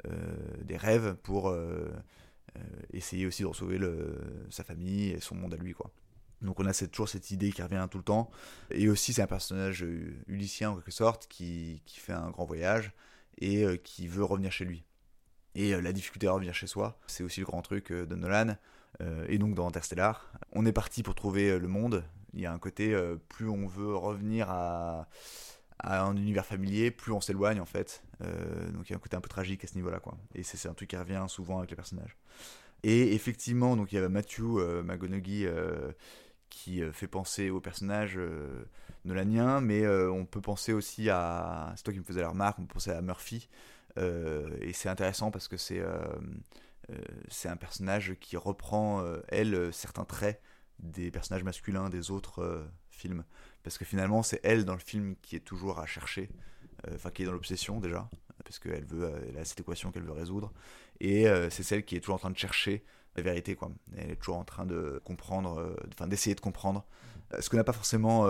euh, 0.06 0.38
des 0.62 0.76
rêves 0.76 1.16
pour 1.24 1.50
euh, 1.50 1.90
essayer 2.92 3.26
aussi 3.26 3.44
de 3.44 3.54
sauver 3.54 3.80
sa 4.50 4.64
famille 4.64 5.12
et 5.12 5.22
son 5.22 5.36
monde 5.36 5.54
à 5.54 5.58
lui. 5.58 5.74
Donc 6.42 6.60
on 6.60 6.66
a 6.66 6.74
toujours 6.74 7.08
cette 7.08 7.32
idée 7.32 7.52
qui 7.52 7.62
revient 7.62 7.88
tout 7.90 7.98
le 7.98 8.04
temps. 8.04 8.30
Et 8.72 8.90
aussi 8.90 9.14
c'est 9.14 9.22
un 9.22 9.28
personnage 9.28 9.86
ulyssien 10.28 10.72
en 10.72 10.76
quelque 10.76 10.92
sorte 10.92 11.28
qui, 11.28 11.82
qui 11.86 12.00
fait 12.00 12.14
un 12.14 12.30
grand 12.30 12.46
voyage 12.46 12.92
et 13.40 13.66
qui 13.86 14.10
veut 14.10 14.26
revenir 14.26 14.52
chez 14.52 14.66
lui. 14.66 14.84
Et 15.56 15.80
la 15.82 15.94
difficulté 15.94 16.28
à 16.28 16.34
revenir 16.34 16.54
chez 16.54 16.68
soi, 16.68 17.00
c'est 17.08 17.24
aussi 17.24 17.40
le 17.40 17.46
grand 17.46 17.62
truc 17.62 17.94
de 17.94 18.16
Nolan. 18.16 18.58
Euh, 19.01 19.25
et 19.29 19.38
donc 19.38 19.55
dans 19.55 19.67
Interstellar, 19.67 20.31
on 20.51 20.65
est 20.65 20.74
parti 20.74 21.03
pour 21.03 21.15
trouver 21.15 21.51
euh, 21.51 21.60
le 21.60 21.67
monde. 21.67 22.03
Il 22.34 22.41
y 22.41 22.46
a 22.46 22.53
un 22.53 22.60
côté, 22.60 22.93
euh, 22.93 23.15
plus 23.29 23.50
on 23.50 23.67
veut 23.67 23.96
revenir 23.96 24.50
à, 24.50 25.08
un 25.81 26.15
univers 26.17 26.46
familier, 26.46 26.91
plus 26.91 27.13
on 27.13 27.22
s'éloigne 27.22 27.62
en 27.62 27.65
fait. 27.65 28.03
donc 28.19 28.89
il 28.89 28.89
y 28.89 28.93
a 28.93 28.98
un 28.98 29.00
côté 29.00 29.15
un 29.15 29.22
peu 29.22 29.29
tragique 29.29 29.63
à 29.63 29.67
ce 29.67 29.75
niveau-là. 29.75 30.01
quoi. 30.01 30.17
Et 30.36 30.43
c'est 30.43 30.67
un 30.67 30.74
truc 30.74 30.89
qui 30.89 30.98
revient 30.98 31.24
souvent 31.29 31.60
avec 31.60 31.69
les 31.69 31.77
personnages. 31.77 32.17
Et 32.84 33.13
effectivement, 33.15 33.77
donc 33.77 33.93
il 33.93 33.96
y 33.96 33.98
avait 33.98 34.10
Matthew 34.10 34.60
McGonaghy 34.84 35.48
qui 36.50 36.81
fait 36.91 37.08
penser 37.08 37.50
au 37.50 37.62
personnage 37.62 38.19
nolanien, 39.05 39.62
mais 39.62 39.88
on 39.88 40.25
peut 40.25 40.41
penser 40.41 40.74
aussi 40.74 41.10
à. 41.10 41.72
C'est 41.77 41.84
toi 41.84 41.93
qui 41.93 42.00
me 42.00 42.03
faisais 42.03 42.22
la 42.22 42.29
remarque, 42.29 42.60
on 42.60 42.63
peut 42.63 42.74
penser 42.74 42.91
à 42.91 43.01
Murphy. 43.01 43.48
et 43.96 44.74
c'est 44.74 44.89
intéressant 44.89 45.31
parce 45.31 45.48
que 45.48 45.55
c'est 45.55 45.81
c'est 47.29 47.50
un 47.50 47.58
personnage 47.58 48.15
qui 48.19 48.38
reprend, 48.38 49.03
elle, 49.27 49.74
certains 49.74 50.05
traits 50.05 50.41
des 50.79 51.12
personnages 51.12 51.43
masculins 51.43 51.89
des 51.89 52.12
autres 52.12 52.65
films. 52.89 53.24
Parce 53.63 53.77
que 53.77 53.86
finalement, 53.86 54.24
c'est 54.24 54.39
elle 54.43 54.65
dans 54.65 54.74
le 54.74 54.79
film 54.79 55.15
qui 55.22 55.36
est 55.36 55.41
toujours 55.41 55.79
à 55.79 55.86
chercher, 55.86 56.29
enfin 56.93 57.12
qui 57.12 57.24
est 57.24 57.25
dans 57.25 57.34
l'obsession 57.34 57.79
déjà, 57.79 58.10
parce 58.43 58.60
qu'elle 58.60 58.86
veut, 58.86 59.12
elle 59.29 59.38
a 59.38 59.46
cette 59.46 59.60
équation 59.60 59.91
qu'elle 59.91 60.03
veut 60.03 60.13
résoudre. 60.13 60.51
Et 61.00 61.25
c'est 61.50 61.63
celle 61.63 61.84
qui 61.84 61.96
est 61.96 62.00
toujours 62.00 62.15
en 62.15 62.19
train 62.19 62.31
de 62.31 62.38
chercher 62.38 62.84
la 63.15 63.24
vérité, 63.24 63.55
quoi. 63.55 63.72
Elle 63.98 64.12
est 64.12 64.15
toujours 64.15 64.38
en 64.38 64.46
train 64.46 64.65
de 64.65 65.01
comprendre, 65.03 65.75
enfin 65.93 66.08
d'essayer 66.08 66.36
de 66.36 66.41
comprendre. 66.41 66.86
Ce 67.39 67.50
que 67.50 67.55
n'a 67.55 67.63
pas 67.63 67.74
forcément 67.74 68.24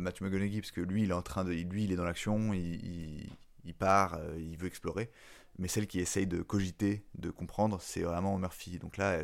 Matthew 0.00 0.22
McConaughey, 0.22 0.60
parce 0.60 0.72
que 0.72 0.80
lui, 0.80 1.02
il 1.02 1.10
est 1.10 1.14
en 1.14 1.22
train 1.22 1.44
de, 1.44 1.52
lui, 1.52 1.84
il 1.84 1.92
est 1.92 1.96
dans 1.96 2.04
l'action, 2.04 2.52
il, 2.54 3.74
part, 3.78 4.18
il 4.38 4.56
veut 4.56 4.66
explorer. 4.66 5.10
Mais 5.58 5.68
celle 5.68 5.86
qui 5.86 6.00
essaye 6.00 6.26
de 6.26 6.42
cogiter, 6.42 7.04
de 7.14 7.30
comprendre, 7.30 7.78
c'est 7.80 8.02
vraiment 8.02 8.38
Murphy. 8.38 8.78
Donc 8.78 8.96
là, 8.96 9.22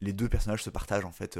les 0.00 0.12
deux 0.12 0.28
personnages 0.28 0.62
se 0.62 0.70
partagent 0.70 1.04
en 1.04 1.12
fait 1.12 1.38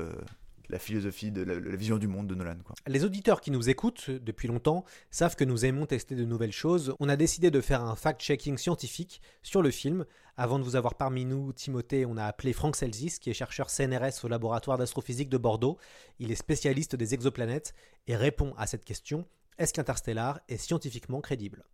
la 0.69 0.79
philosophie, 0.79 1.31
de 1.31 1.43
la, 1.43 1.77
vision 1.77 1.99
du 1.99 2.09
monde 2.09 2.27
de 2.27 2.35
Nolan. 2.35 2.57
Les 2.87 3.05
auditeurs 3.05 3.41
qui 3.41 3.51
nous 3.51 3.69
écoutent 3.69 4.11
depuis 4.11 4.49
longtemps 4.49 4.85
savent 5.11 5.37
que 5.37 5.45
nous 5.45 5.65
aimons 5.65 5.87
tester 5.87 6.15
de 6.15 6.25
nouvelles 6.25 6.53
choses. 6.53 6.95
On 7.01 7.09
a 7.09 7.17
décidé 7.17 7.51
de 7.51 7.61
faire 7.61 7.83
un 7.83 7.97
fact-checking 7.97 8.57
scientifique 8.57 9.21
sur 9.43 9.63
le 9.63 9.71
film. 9.71 10.07
Avant 10.37 10.59
de 10.59 10.65
vous 10.65 10.77
avoir 10.77 10.95
parmi 10.95 11.25
nous, 11.25 11.53
Timothée, 11.53 12.07
on 12.07 12.17
a 12.17 12.25
appelé 12.25 12.53
Frank 12.53 12.77
Selzis, 12.77 13.19
qui 13.21 13.31
est 13.31 13.35
chercheur 13.35 13.71
CNRS 13.71 14.25
au 14.25 14.29
laboratoire 14.29 14.79
d'astrophysique 14.79 15.29
de 15.29 15.39
Bordeaux. 15.39 15.79
Il 16.19 16.33
est 16.33 16.37
spécialiste 16.37 16.97
des 16.97 17.15
exoplanètes 17.15 17.75
et 18.07 18.17
répond 18.17 18.55
à 18.57 18.67
cette 18.67 18.85
question 18.85 19.27
est-ce 19.57 19.73
qu'Interstellar 19.73 20.41
est 20.49 20.57
scientifiquement 20.57 21.21
crédible? 21.21 21.65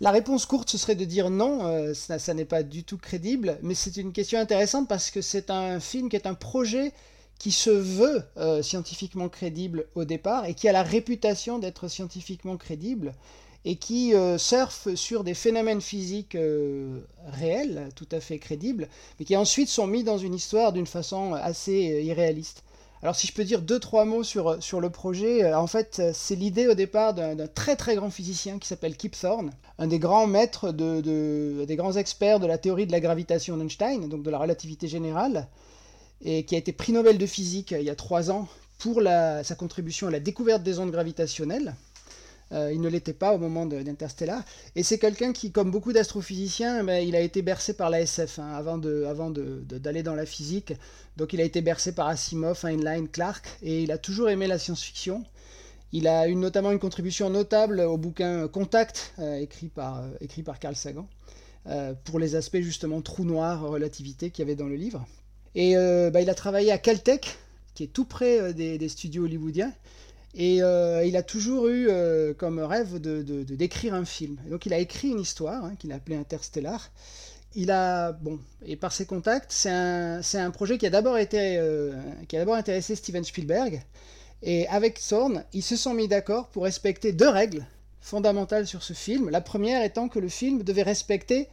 La 0.00 0.10
réponse 0.10 0.44
courte, 0.44 0.68
ce 0.68 0.76
serait 0.76 0.94
de 0.94 1.06
dire 1.06 1.30
non, 1.30 1.66
euh, 1.66 1.94
ça, 1.94 2.34
n'est 2.34 2.44
pas 2.44 2.62
du 2.62 2.84
tout 2.84 2.98
crédible, 2.98 3.58
mais 3.62 3.74
c'est 3.74 3.96
une 3.96 4.12
question 4.12 4.38
intéressante 4.38 4.88
parce 4.88 5.10
que 5.10 5.22
c'est 5.22 5.48
un 5.48 5.80
film 5.80 6.10
qui 6.10 6.16
est 6.16 6.26
un 6.26 6.34
projet 6.34 6.92
qui 7.38 7.50
se 7.50 7.70
veut 7.70 8.22
euh, 8.36 8.62
scientifiquement 8.62 9.30
crédible 9.30 9.86
au 9.94 10.04
départ 10.04 10.44
et 10.44 10.54
qui 10.54 10.68
a 10.68 10.72
la 10.72 10.82
réputation 10.82 11.58
d'être 11.58 11.88
scientifiquement 11.88 12.58
crédible 12.58 13.14
et 13.64 13.76
qui 13.76 14.14
euh, 14.14 14.36
surfe 14.36 14.94
sur 14.94 15.24
des 15.24 15.34
phénomènes 15.34 15.80
physiques 15.80 16.36
réels, 17.28 17.88
tout 17.96 18.08
à 18.12 18.20
fait 18.20 18.38
crédibles, 18.38 18.88
mais 19.18 19.24
qui 19.24 19.34
ensuite 19.34 19.70
sont 19.70 19.86
mis 19.86 20.04
dans 20.04 20.18
une 20.18 20.34
histoire 20.34 20.74
d'une 20.74 20.86
façon 20.86 21.32
assez 21.32 22.02
irréaliste. 22.04 22.62
Alors 23.06 23.14
si 23.14 23.28
je 23.28 23.32
peux 23.32 23.44
dire 23.44 23.62
deux, 23.62 23.78
trois 23.78 24.04
mots 24.04 24.24
sur, 24.24 24.60
sur 24.60 24.80
le 24.80 24.90
projet, 24.90 25.44
euh, 25.44 25.56
en 25.56 25.68
fait 25.68 26.02
c'est 26.12 26.34
l'idée 26.34 26.66
au 26.66 26.74
départ 26.74 27.14
d'un 27.14 27.46
très 27.46 27.76
très 27.76 27.94
grand 27.94 28.10
physicien 28.10 28.58
qui 28.58 28.66
s'appelle 28.66 28.96
Kip 28.96 29.16
Thorne, 29.16 29.52
un 29.78 29.86
des 29.86 30.00
grands 30.00 30.26
maîtres, 30.26 30.72
de, 30.72 31.64
des 31.64 31.76
grands 31.76 31.92
experts 31.92 32.40
de 32.40 32.48
la 32.48 32.58
théorie 32.58 32.84
de 32.84 32.90
la 32.90 32.98
gravitation 32.98 33.56
d'Einstein, 33.56 34.08
donc 34.08 34.24
de 34.24 34.30
la 34.30 34.38
relativité 34.38 34.88
générale, 34.88 35.46
et 36.20 36.44
qui 36.44 36.56
a 36.56 36.58
été 36.58 36.72
prix 36.72 36.92
Nobel 36.92 37.16
de 37.16 37.26
physique 37.26 37.72
euh, 37.72 37.78
il 37.78 37.86
y 37.86 37.90
a 37.90 37.94
trois 37.94 38.32
ans 38.32 38.48
pour 38.80 39.00
sa 39.00 39.54
contribution 39.54 40.08
à 40.08 40.10
la 40.10 40.18
découverte 40.18 40.64
des 40.64 40.80
ondes 40.80 40.90
gravitationnelles. 40.90 41.76
Euh, 42.52 42.70
il 42.72 42.80
ne 42.80 42.88
l'était 42.88 43.12
pas 43.12 43.34
au 43.34 43.38
moment 43.38 43.66
d'Interstellar. 43.66 44.42
Et 44.76 44.82
c'est 44.82 44.98
quelqu'un 44.98 45.32
qui, 45.32 45.50
comme 45.50 45.70
beaucoup 45.70 45.92
d'astrophysiciens, 45.92 46.84
ben, 46.84 47.06
il 47.06 47.16
a 47.16 47.20
été 47.20 47.42
bercé 47.42 47.74
par 47.74 47.90
la 47.90 48.00
SF 48.00 48.38
hein, 48.38 48.52
avant 48.54 48.78
d'aller 48.78 49.04
avant 49.06 49.30
de, 49.30 50.02
dans 50.02 50.14
la 50.14 50.26
physique. 50.26 50.72
Donc 51.16 51.32
il 51.32 51.40
a 51.40 51.44
été 51.44 51.60
bercé 51.60 51.92
par 51.92 52.06
Asimov, 52.06 52.64
Heinlein, 52.64 53.06
Clark, 53.06 53.46
et 53.62 53.82
il 53.82 53.90
a 53.90 53.98
toujours 53.98 54.28
aimé 54.28 54.46
la 54.46 54.58
science-fiction. 54.58 55.24
Il 55.92 56.06
a 56.08 56.28
eu 56.28 56.34
notamment 56.34 56.72
une 56.72 56.78
contribution 56.78 57.30
notable 57.30 57.80
au 57.80 57.96
bouquin 57.96 58.48
Contact, 58.48 59.14
euh, 59.18 59.36
écrit, 59.38 59.68
par, 59.68 59.98
euh, 59.98 60.08
écrit 60.20 60.42
par 60.42 60.58
Carl 60.58 60.76
Sagan, 60.76 61.08
pour 62.04 62.20
les 62.20 62.36
aspects 62.36 62.60
justement 62.60 63.00
trou 63.00 63.24
noir, 63.24 63.68
relativité 63.68 64.30
qu'il 64.30 64.44
y 64.44 64.46
avait 64.46 64.54
dans 64.54 64.68
le 64.68 64.76
livre. 64.76 65.04
Et 65.56 65.74
ben, 65.74 66.20
il 66.20 66.30
a 66.30 66.34
travaillé 66.34 66.70
à 66.70 66.78
Caltech, 66.78 67.38
qui 67.74 67.82
est 67.82 67.88
tout 67.88 68.04
près 68.04 68.54
des 68.54 68.88
studios 68.88 69.24
hollywoodiens. 69.24 69.72
Et 70.38 70.62
euh, 70.62 71.02
il 71.04 71.16
a 71.16 71.22
toujours 71.22 71.68
eu 71.68 71.88
euh, 71.88 72.34
comme 72.34 72.58
rêve 72.58 73.00
de, 73.00 73.22
d'écrire 73.42 73.94
un 73.94 74.04
film. 74.04 74.36
donc 74.50 74.66
il 74.66 74.74
a 74.74 74.78
écrit 74.78 75.08
une 75.08 75.20
histoire 75.20 75.64
hein, 75.64 75.74
qu'il 75.78 75.92
a 75.92 75.94
appelée 75.94 76.16
Interstellar. 76.16 76.90
Il 77.54 77.70
a 77.70 78.12
bon 78.12 78.38
et 78.66 78.76
par 78.76 78.92
ses 78.92 79.06
contacts, 79.06 79.50
c'est 79.50 79.70
un, 79.70 80.20
un 80.34 80.50
projet 80.50 80.76
qui 80.76 80.86
a 80.86 80.90
d'abord 80.90 81.16
été 81.16 81.56
euh, 81.56 81.94
qui 82.28 82.36
a 82.36 82.40
d'abord 82.40 82.54
intéressé 82.54 82.94
Steven 82.94 83.24
Spielberg. 83.24 83.82
Et 84.42 84.68
avec 84.68 85.00
Thorne, 85.00 85.44
ils 85.54 85.62
se 85.62 85.74
sont 85.76 85.94
mis 85.94 86.06
d'accord 86.06 86.48
pour 86.48 86.64
respecter 86.64 87.12
deux 87.12 87.30
règles 87.30 87.64
fondamentales 88.02 88.66
sur 88.66 88.82
ce 88.82 88.92
film. 88.92 89.30
La 89.30 89.40
première 89.40 89.82
étant 89.82 90.08
que 90.08 90.18
le 90.18 90.28
film 90.28 90.62
devait 90.62 90.82
respecter 90.82 91.48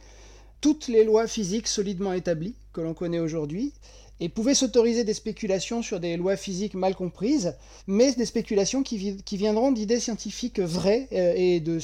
toutes 0.60 0.88
les 0.88 1.04
lois 1.04 1.26
physiques 1.26 1.68
solidement 1.68 2.12
établies 2.12 2.54
que 2.74 2.82
l'on 2.82 2.92
connaît 2.92 3.18
aujourd'hui 3.18 3.72
et 4.20 4.28
pouvait 4.28 4.54
s'autoriser 4.54 5.04
des 5.04 5.14
spéculations 5.14 5.82
sur 5.82 6.00
des 6.00 6.16
lois 6.16 6.36
physiques 6.36 6.74
mal 6.74 6.94
comprises, 6.94 7.54
mais 7.86 8.12
des 8.12 8.26
spéculations 8.26 8.82
qui, 8.82 9.14
viendront 9.32 9.72
d'idées 9.72 10.00
scientifiques 10.00 10.60
vraies 10.60 11.08
euh, 11.12 11.34
et 11.36 11.60
de, 11.60 11.80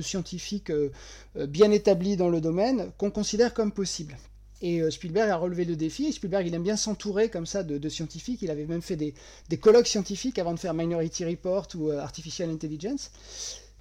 scientifiques 0.00 0.70
euh, 0.70 0.90
euh, 1.36 1.46
bien 1.46 1.70
établis 1.70 2.16
dans 2.16 2.28
le 2.28 2.40
domaine 2.40 2.90
qu'on 2.98 3.10
considère 3.10 3.54
comme 3.54 3.72
possibles. 3.72 4.16
Et 4.62 4.90
Spielberg 4.90 5.28
a 5.28 5.36
relevé 5.36 5.66
le 5.66 5.76
défi, 5.76 6.10
Spielberg 6.10 6.46
il 6.46 6.54
aime 6.54 6.62
bien 6.62 6.76
s'entourer 6.76 7.28
comme 7.28 7.44
ça 7.44 7.62
de, 7.62 7.88
scientifiques, 7.90 8.40
il 8.40 8.50
avait 8.50 8.64
même 8.64 8.80
fait 8.80 8.96
des, 8.96 9.12
colloques 9.58 9.88
scientifiques 9.88 10.38
avant 10.38 10.54
de 10.54 10.58
faire 10.58 10.72
Minority 10.72 11.26
Report 11.26 11.68
ou 11.74 11.90
Artificial 11.90 12.48
Intelligence. 12.48 13.10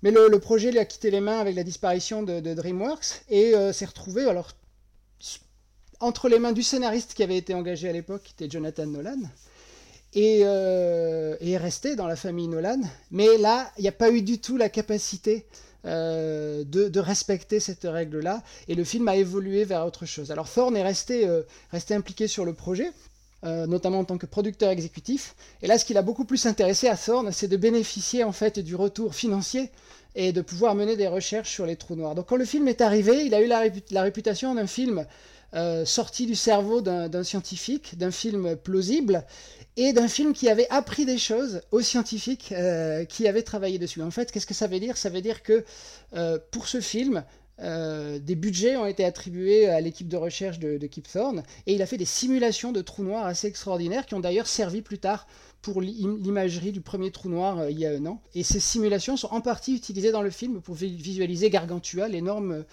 Mais 0.01 0.11
le, 0.11 0.39
projet 0.39 0.71
lui 0.71 0.79
a 0.79 0.85
quitté 0.85 1.09
les 1.09 1.21
mains 1.21 1.39
avec 1.39 1.55
la 1.55 1.63
disparition 1.63 2.21
de, 2.21 2.53
DreamWorks 2.53 3.23
et 3.29 3.53
s'est 3.71 3.85
retrouvé, 3.85 4.25
alors 4.25 4.49
entre 6.03 6.27
les 6.27 6.37
mains 6.37 6.51
du 6.51 6.63
scénariste 6.63 7.13
qui 7.13 7.23
avait 7.23 7.37
été 7.37 7.53
engagé 7.53 7.89
à 7.89 7.93
l'époque, 7.93 8.23
qui 8.23 8.33
était 8.33 8.51
Jonathan 8.51 8.85
Nolan, 8.85 9.19
et, 10.13 10.41
euh, 10.43 11.37
est 11.39 11.57
resté 11.57 11.95
dans 11.95 12.07
la 12.07 12.17
famille 12.17 12.47
Nolan. 12.47 12.81
Mais 13.09 13.37
là, 13.37 13.71
il 13.77 13.83
n'y 13.83 13.87
a 13.87 13.93
pas 13.93 14.11
eu 14.11 14.21
du 14.21 14.39
tout 14.39 14.57
la 14.57 14.69
capacité 14.69 15.45
euh, 15.85 16.63
de, 16.65 16.99
respecter 16.99 17.59
cette 17.59 17.83
règle-là, 17.85 18.43
et 18.67 18.75
le 18.75 18.83
film 18.83 19.07
a 19.07 19.15
évolué 19.15 19.63
vers 19.63 19.85
autre 19.85 20.05
chose. 20.05 20.29
Alors 20.31 20.49
Thorne 20.49 20.75
est 20.75 20.83
resté, 20.83 21.25
euh, 21.25 21.41
resté 21.71 21.93
impliqué 21.93 22.27
sur 22.27 22.45
le 22.45 22.53
projet, 22.53 22.91
notamment 23.43 23.99
en 23.99 24.05
tant 24.05 24.17
que 24.17 24.25
producteur 24.25 24.69
exécutif. 24.69 25.35
Et 25.61 25.67
là, 25.67 25.77
ce 25.77 25.83
qui 25.83 25.93
l'a 25.93 26.01
beaucoup 26.01 26.23
plus 26.23 26.45
intéressé 26.45 26.87
à 26.87 26.95
Thorne, 26.95 27.33
c'est 27.33 27.49
de 27.49 27.57
bénéficier 27.57 28.23
en 28.23 28.31
fait 28.31 28.59
du 28.59 28.73
retour 28.73 29.15
financier 29.15 29.69
et 30.15 30.31
de 30.31 30.41
pouvoir 30.41 30.75
mener 30.75 30.95
des 30.95 31.09
recherches 31.09 31.51
sur 31.51 31.65
les 31.65 31.75
trous 31.75 31.97
noirs. 31.97 32.15
Donc 32.15 32.27
quand 32.27 32.37
le 32.37 32.45
film 32.45 32.69
est 32.69 32.79
arrivé, 32.79 33.25
il 33.25 33.33
a 33.35 33.41
eu 33.41 33.47
la 33.91 34.01
réputation 34.01 34.55
d'un 34.55 34.65
film 34.65 35.05
euh, 35.55 35.85
sorti 35.85 36.25
du 36.25 36.35
cerveau 36.35 36.81
d'un 36.81 37.23
scientifique, 37.23 37.95
d'un 37.97 38.09
film 38.09 38.55
plausible, 38.55 39.23
et 39.77 39.93
d'un 39.93 40.07
film 40.07 40.33
qui 40.33 40.49
avait 40.49 40.67
appris 40.69 41.05
des 41.05 41.17
choses 41.19 41.61
aux 41.71 41.81
scientifiques 41.81 42.51
euh, 42.51 43.05
qui 43.05 43.27
avaient 43.27 43.43
travaillé 43.43 43.77
dessus. 43.77 44.01
En 44.01 44.09
fait, 44.09 44.31
qu'est-ce 44.31 44.47
que 44.47 44.55
ça 44.55 44.65
veut 44.65 44.79
dire? 44.79 44.97
Ça 44.97 45.09
veut 45.09 45.21
dire 45.21 45.43
que 45.43 45.63
euh, 46.15 46.39
pour 46.51 46.67
ce 46.67 46.81
film, 46.81 47.23
des 47.59 48.35
budgets 48.35 48.75
ont 48.75 48.87
été 48.87 49.05
attribués 49.05 49.69
à 49.69 49.79
l'équipe 49.79 50.09
de 50.09 50.17
recherche 50.17 50.59
de, 50.59 50.77
de, 50.77 50.87
Kip 50.87 51.07
Thorne, 51.07 51.43
et 51.65 51.75
il 51.75 51.81
a 51.81 51.85
fait 51.85 51.97
des 51.97 52.03
simulations 52.03 52.71
de 52.71 52.81
trous 52.81 53.03
noirs 53.03 53.25
assez 53.25 53.47
extraordinaires 53.47 54.05
qui 54.05 54.15
ont 54.15 54.19
d'ailleurs 54.19 54.47
servi 54.47 54.81
plus 54.81 54.97
tard 54.97 55.27
pour 55.61 55.79
l'imagerie 55.79 56.73
du 56.73 56.81
premier 56.81 57.09
trou 57.11 57.29
noir 57.29 57.69
il 57.69 57.79
y 57.79 57.85
a 57.85 57.91
un 57.91 58.05
an. 58.05 58.21
Et 58.35 58.43
ces 58.43 58.59
simulations 58.59 59.15
sont 59.15 59.29
en 59.29 59.39
partie 59.39 59.75
utilisées 59.75 60.11
dans 60.11 60.23
le 60.23 60.31
film 60.31 60.61
pour 60.61 60.75
visualiser 60.75 61.49
Gargantua, 61.49 62.09
l'énorme 62.09 62.65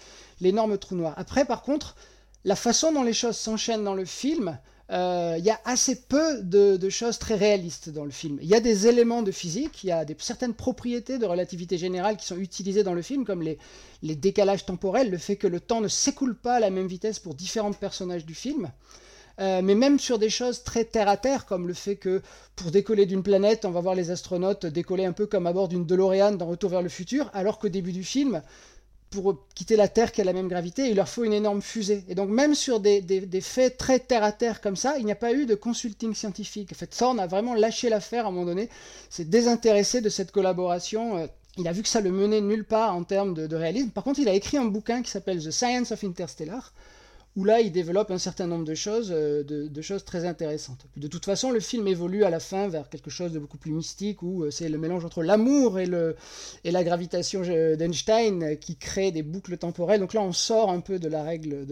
trou 0.77 0.95
noir. 0.95 1.13
Après, 1.15 1.45
par 1.45 1.61
contre, 1.61 1.95
la 2.43 2.55
façon 2.55 2.91
dont 2.91 3.03
les 3.03 3.13
choses 3.13 3.37
s'enchaînent 3.37 3.83
dans 3.83 3.93
le 3.93 4.05
film, 4.05 4.57
euh, 4.91 5.35
il 5.37 5.45
y 5.45 5.49
a 5.49 5.59
assez 5.63 6.01
peu 6.01 6.41
de, 6.41 6.89
choses 6.89 7.17
très 7.17 7.35
réalistes 7.35 7.89
dans 7.89 8.03
le 8.03 8.11
film. 8.11 8.39
Il 8.41 8.47
y 8.47 8.55
a 8.55 8.59
des 8.59 8.87
éléments 8.87 9.21
de 9.21 9.31
physique, 9.31 9.83
il 9.83 9.87
y 9.87 9.91
a 9.91 10.05
certaines 10.17 10.53
propriétés 10.53 11.17
de 11.17 11.25
relativité 11.25 11.77
générale 11.77 12.17
qui 12.17 12.25
sont 12.25 12.37
utilisées 12.37 12.83
dans 12.83 12.93
le 12.93 13.01
film, 13.01 13.23
comme 13.23 13.41
les, 13.41 13.57
décalages 14.15 14.65
temporels, 14.65 15.09
le 15.09 15.17
fait 15.17 15.37
que 15.37 15.47
le 15.47 15.61
temps 15.61 15.79
ne 15.79 15.87
s'écoule 15.87 16.35
pas 16.35 16.55
à 16.55 16.59
la 16.59 16.69
même 16.69 16.87
vitesse 16.87 17.19
pour 17.19 17.35
différents 17.35 17.71
personnages 17.71 18.25
du 18.25 18.35
film. 18.35 18.69
Euh, 19.39 19.61
mais 19.63 19.75
même 19.75 19.97
sur 19.97 20.19
des 20.19 20.29
choses 20.29 20.63
très 20.63 20.83
terre 20.83 21.07
à 21.07 21.15
terre, 21.15 21.45
comme 21.45 21.67
le 21.67 21.73
fait 21.73 21.95
que 21.95 22.21
pour 22.57 22.69
décoller 22.69 23.05
d'une 23.05 23.23
planète, 23.23 23.63
on 23.63 23.71
va 23.71 23.79
voir 23.79 23.95
les 23.95 24.11
astronautes 24.11 24.65
décoller 24.65 25.05
un 25.05 25.13
peu 25.13 25.25
comme 25.25 25.47
à 25.47 25.53
bord 25.53 25.69
d'une 25.69 25.85
DeLorean 25.85 26.33
dans 26.33 26.47
Retour 26.47 26.69
vers 26.69 26.81
le 26.81 26.89
futur, 26.89 27.29
alors 27.33 27.59
qu'au 27.59 27.69
début 27.69 27.93
du 27.93 28.03
film, 28.03 28.41
pour 29.11 29.35
quitter 29.53 29.75
la 29.75 29.89
Terre 29.89 30.11
qui 30.13 30.21
a 30.21 30.23
la 30.23 30.33
même 30.33 30.47
gravité, 30.47 30.89
il 30.89 30.95
leur 30.95 31.09
faut 31.09 31.25
une 31.25 31.33
énorme 31.33 31.61
fusée. 31.61 32.03
Et 32.07 32.15
donc 32.15 32.29
même 32.29 32.55
sur 32.55 32.79
des, 32.79 33.01
faits 33.41 33.77
très 33.77 33.99
terre 33.99 34.23
à 34.23 34.31
terre 34.31 34.61
comme 34.61 34.77
ça, 34.77 34.97
il 34.97 35.05
n'y 35.05 35.11
a 35.11 35.15
pas 35.15 35.33
eu 35.33 35.45
de 35.45 35.53
consulting 35.53 36.15
scientifique. 36.15 36.69
En 36.71 36.75
fait, 36.75 36.87
Thorne 36.87 37.19
a 37.19 37.27
vraiment 37.27 37.53
lâché 37.53 37.89
l'affaire 37.89 38.25
à 38.25 38.29
un 38.29 38.31
moment 38.31 38.45
donné, 38.45 38.69
s'est 39.09 39.25
désintéressé 39.25 39.99
de 39.99 40.07
cette 40.07 40.31
collaboration. 40.31 41.17
Euh, 41.17 41.27
il 41.57 41.67
a 41.67 41.73
vu 41.73 41.83
que 41.83 41.89
ça 41.89 41.99
le 41.99 42.09
menait 42.09 42.39
nulle 42.39 42.63
part 42.63 42.95
en 42.95 43.03
termes 43.03 43.33
de, 43.33 43.55
réalisme. 43.55 43.89
Par 43.89 44.05
contre, 44.05 44.21
il 44.21 44.29
a 44.29 44.33
écrit 44.33 44.55
un 44.55 44.65
bouquin 44.65 45.01
qui 45.01 45.11
s'appelle 45.11 45.43
The 45.43 45.51
Science 45.51 45.91
of 45.91 46.01
Interstellar, 46.05 46.71
où 47.35 47.43
là 47.43 47.61
il 47.61 47.71
développe 47.71 48.11
un 48.11 48.17
certain 48.17 48.47
nombre 48.47 48.65
de 48.65 48.75
choses, 48.75 49.11
euh, 49.15 49.43
de, 49.43 49.81
choses 49.81 50.03
très 50.03 50.25
intéressantes. 50.25 50.85
De 50.97 51.07
toute 51.07 51.25
façon, 51.25 51.51
le 51.51 51.59
film 51.59 51.87
évolue 51.87 52.23
à 52.23 52.29
la 52.29 52.39
fin 52.39 52.67
vers 52.67 52.89
quelque 52.89 53.09
chose 53.09 53.31
de 53.31 53.39
beaucoup 53.39 53.57
plus 53.57 53.71
mystique, 53.71 54.21
où 54.21 54.43
euh, 54.43 54.51
c'est 54.51 54.69
le 54.69 54.77
mélange 54.77 55.05
entre 55.05 55.23
l'amour 55.23 55.79
et, 55.79 55.85
la 55.85 56.83
gravitation 56.83 57.41
d'Einstein 57.41 58.57
qui 58.57 58.75
crée 58.75 59.11
des 59.11 59.23
boucles 59.23 59.57
temporelles. 59.57 59.99
Donc 59.99 60.13
là, 60.13 60.21
on 60.21 60.31
sort 60.31 60.69
un 60.71 60.79
peu 60.79 60.99
de 60.99 61.07
la 61.07 61.23
règle, 61.23 61.65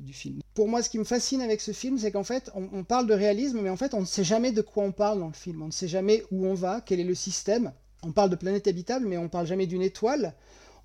du 0.00 0.12
film. 0.12 0.40
Pour 0.54 0.68
moi, 0.68 0.82
ce 0.82 0.90
qui 0.90 0.98
me 0.98 1.04
fascine 1.04 1.40
avec 1.40 1.60
ce 1.60 1.72
film, 1.72 1.98
c'est 1.98 2.10
qu'en 2.10 2.24
fait, 2.24 2.50
on, 2.54 2.84
parle 2.84 3.06
de 3.06 3.14
réalisme, 3.14 3.60
mais 3.60 3.70
en 3.70 3.76
fait, 3.76 3.94
on 3.94 4.00
ne 4.00 4.06
sait 4.06 4.24
jamais 4.24 4.52
de 4.52 4.62
quoi 4.62 4.84
on 4.84 4.92
parle 4.92 5.18
dans 5.18 5.26
le 5.26 5.32
film. 5.32 5.62
On 5.62 5.66
ne 5.66 5.72
sait 5.72 5.88
jamais 5.88 6.24
où 6.30 6.46
on 6.46 6.54
va, 6.54 6.80
quel 6.84 7.00
est 7.00 7.04
le 7.04 7.14
système. 7.14 7.72
On 8.02 8.12
parle 8.12 8.30
de 8.30 8.36
planète 8.36 8.66
habitable, 8.66 9.06
mais 9.06 9.16
on 9.16 9.28
parle 9.28 9.46
jamais 9.46 9.66
d'une 9.66 9.82
étoile. 9.82 10.34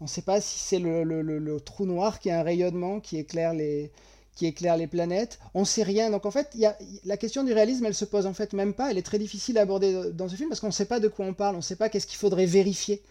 On 0.01 0.05
ne 0.05 0.09
sait 0.09 0.21
pas 0.21 0.39
si 0.41 0.59
c'est 0.59 0.79
le, 0.79 1.57
trou 1.63 1.85
noir 1.85 2.19
qui 2.19 2.29
a 2.29 2.39
un 2.39 2.43
rayonnement 2.43 2.99
qui 2.99 3.17
éclaire 3.17 3.53
les, 3.53 3.91
planètes. 4.87 5.39
On 5.53 5.61
ne 5.61 5.65
sait 5.65 5.83
rien. 5.83 6.09
Donc 6.09 6.25
en 6.25 6.31
fait, 6.31 6.55
la 7.03 7.17
question 7.17 7.43
du 7.43 7.53
réalisme, 7.53 7.85
elle 7.85 7.95
se 7.95 8.05
pose 8.05 8.25
en 8.25 8.33
fait 8.33 8.53
même 8.53 8.73
pas. 8.73 8.91
Elle 8.91 8.97
est 8.97 9.05
très 9.05 9.19
difficile 9.19 9.57
à 9.57 9.61
aborder 9.61 10.11
dans 10.13 10.29
ce 10.29 10.35
film 10.35 10.49
parce 10.49 10.61
qu'on 10.61 10.67
ne 10.67 10.71
sait 10.71 10.85
pas 10.85 10.99
de 10.99 11.07
quoi 11.07 11.25
on 11.25 11.33
parle. 11.33 11.55
On 11.55 11.59
ne 11.59 11.63
sait 11.63 11.75
pas 11.75 11.89
qu'est-ce 11.89 12.07
qu'il 12.07 12.17
faudrait 12.17 12.45
vérifier 12.45 13.01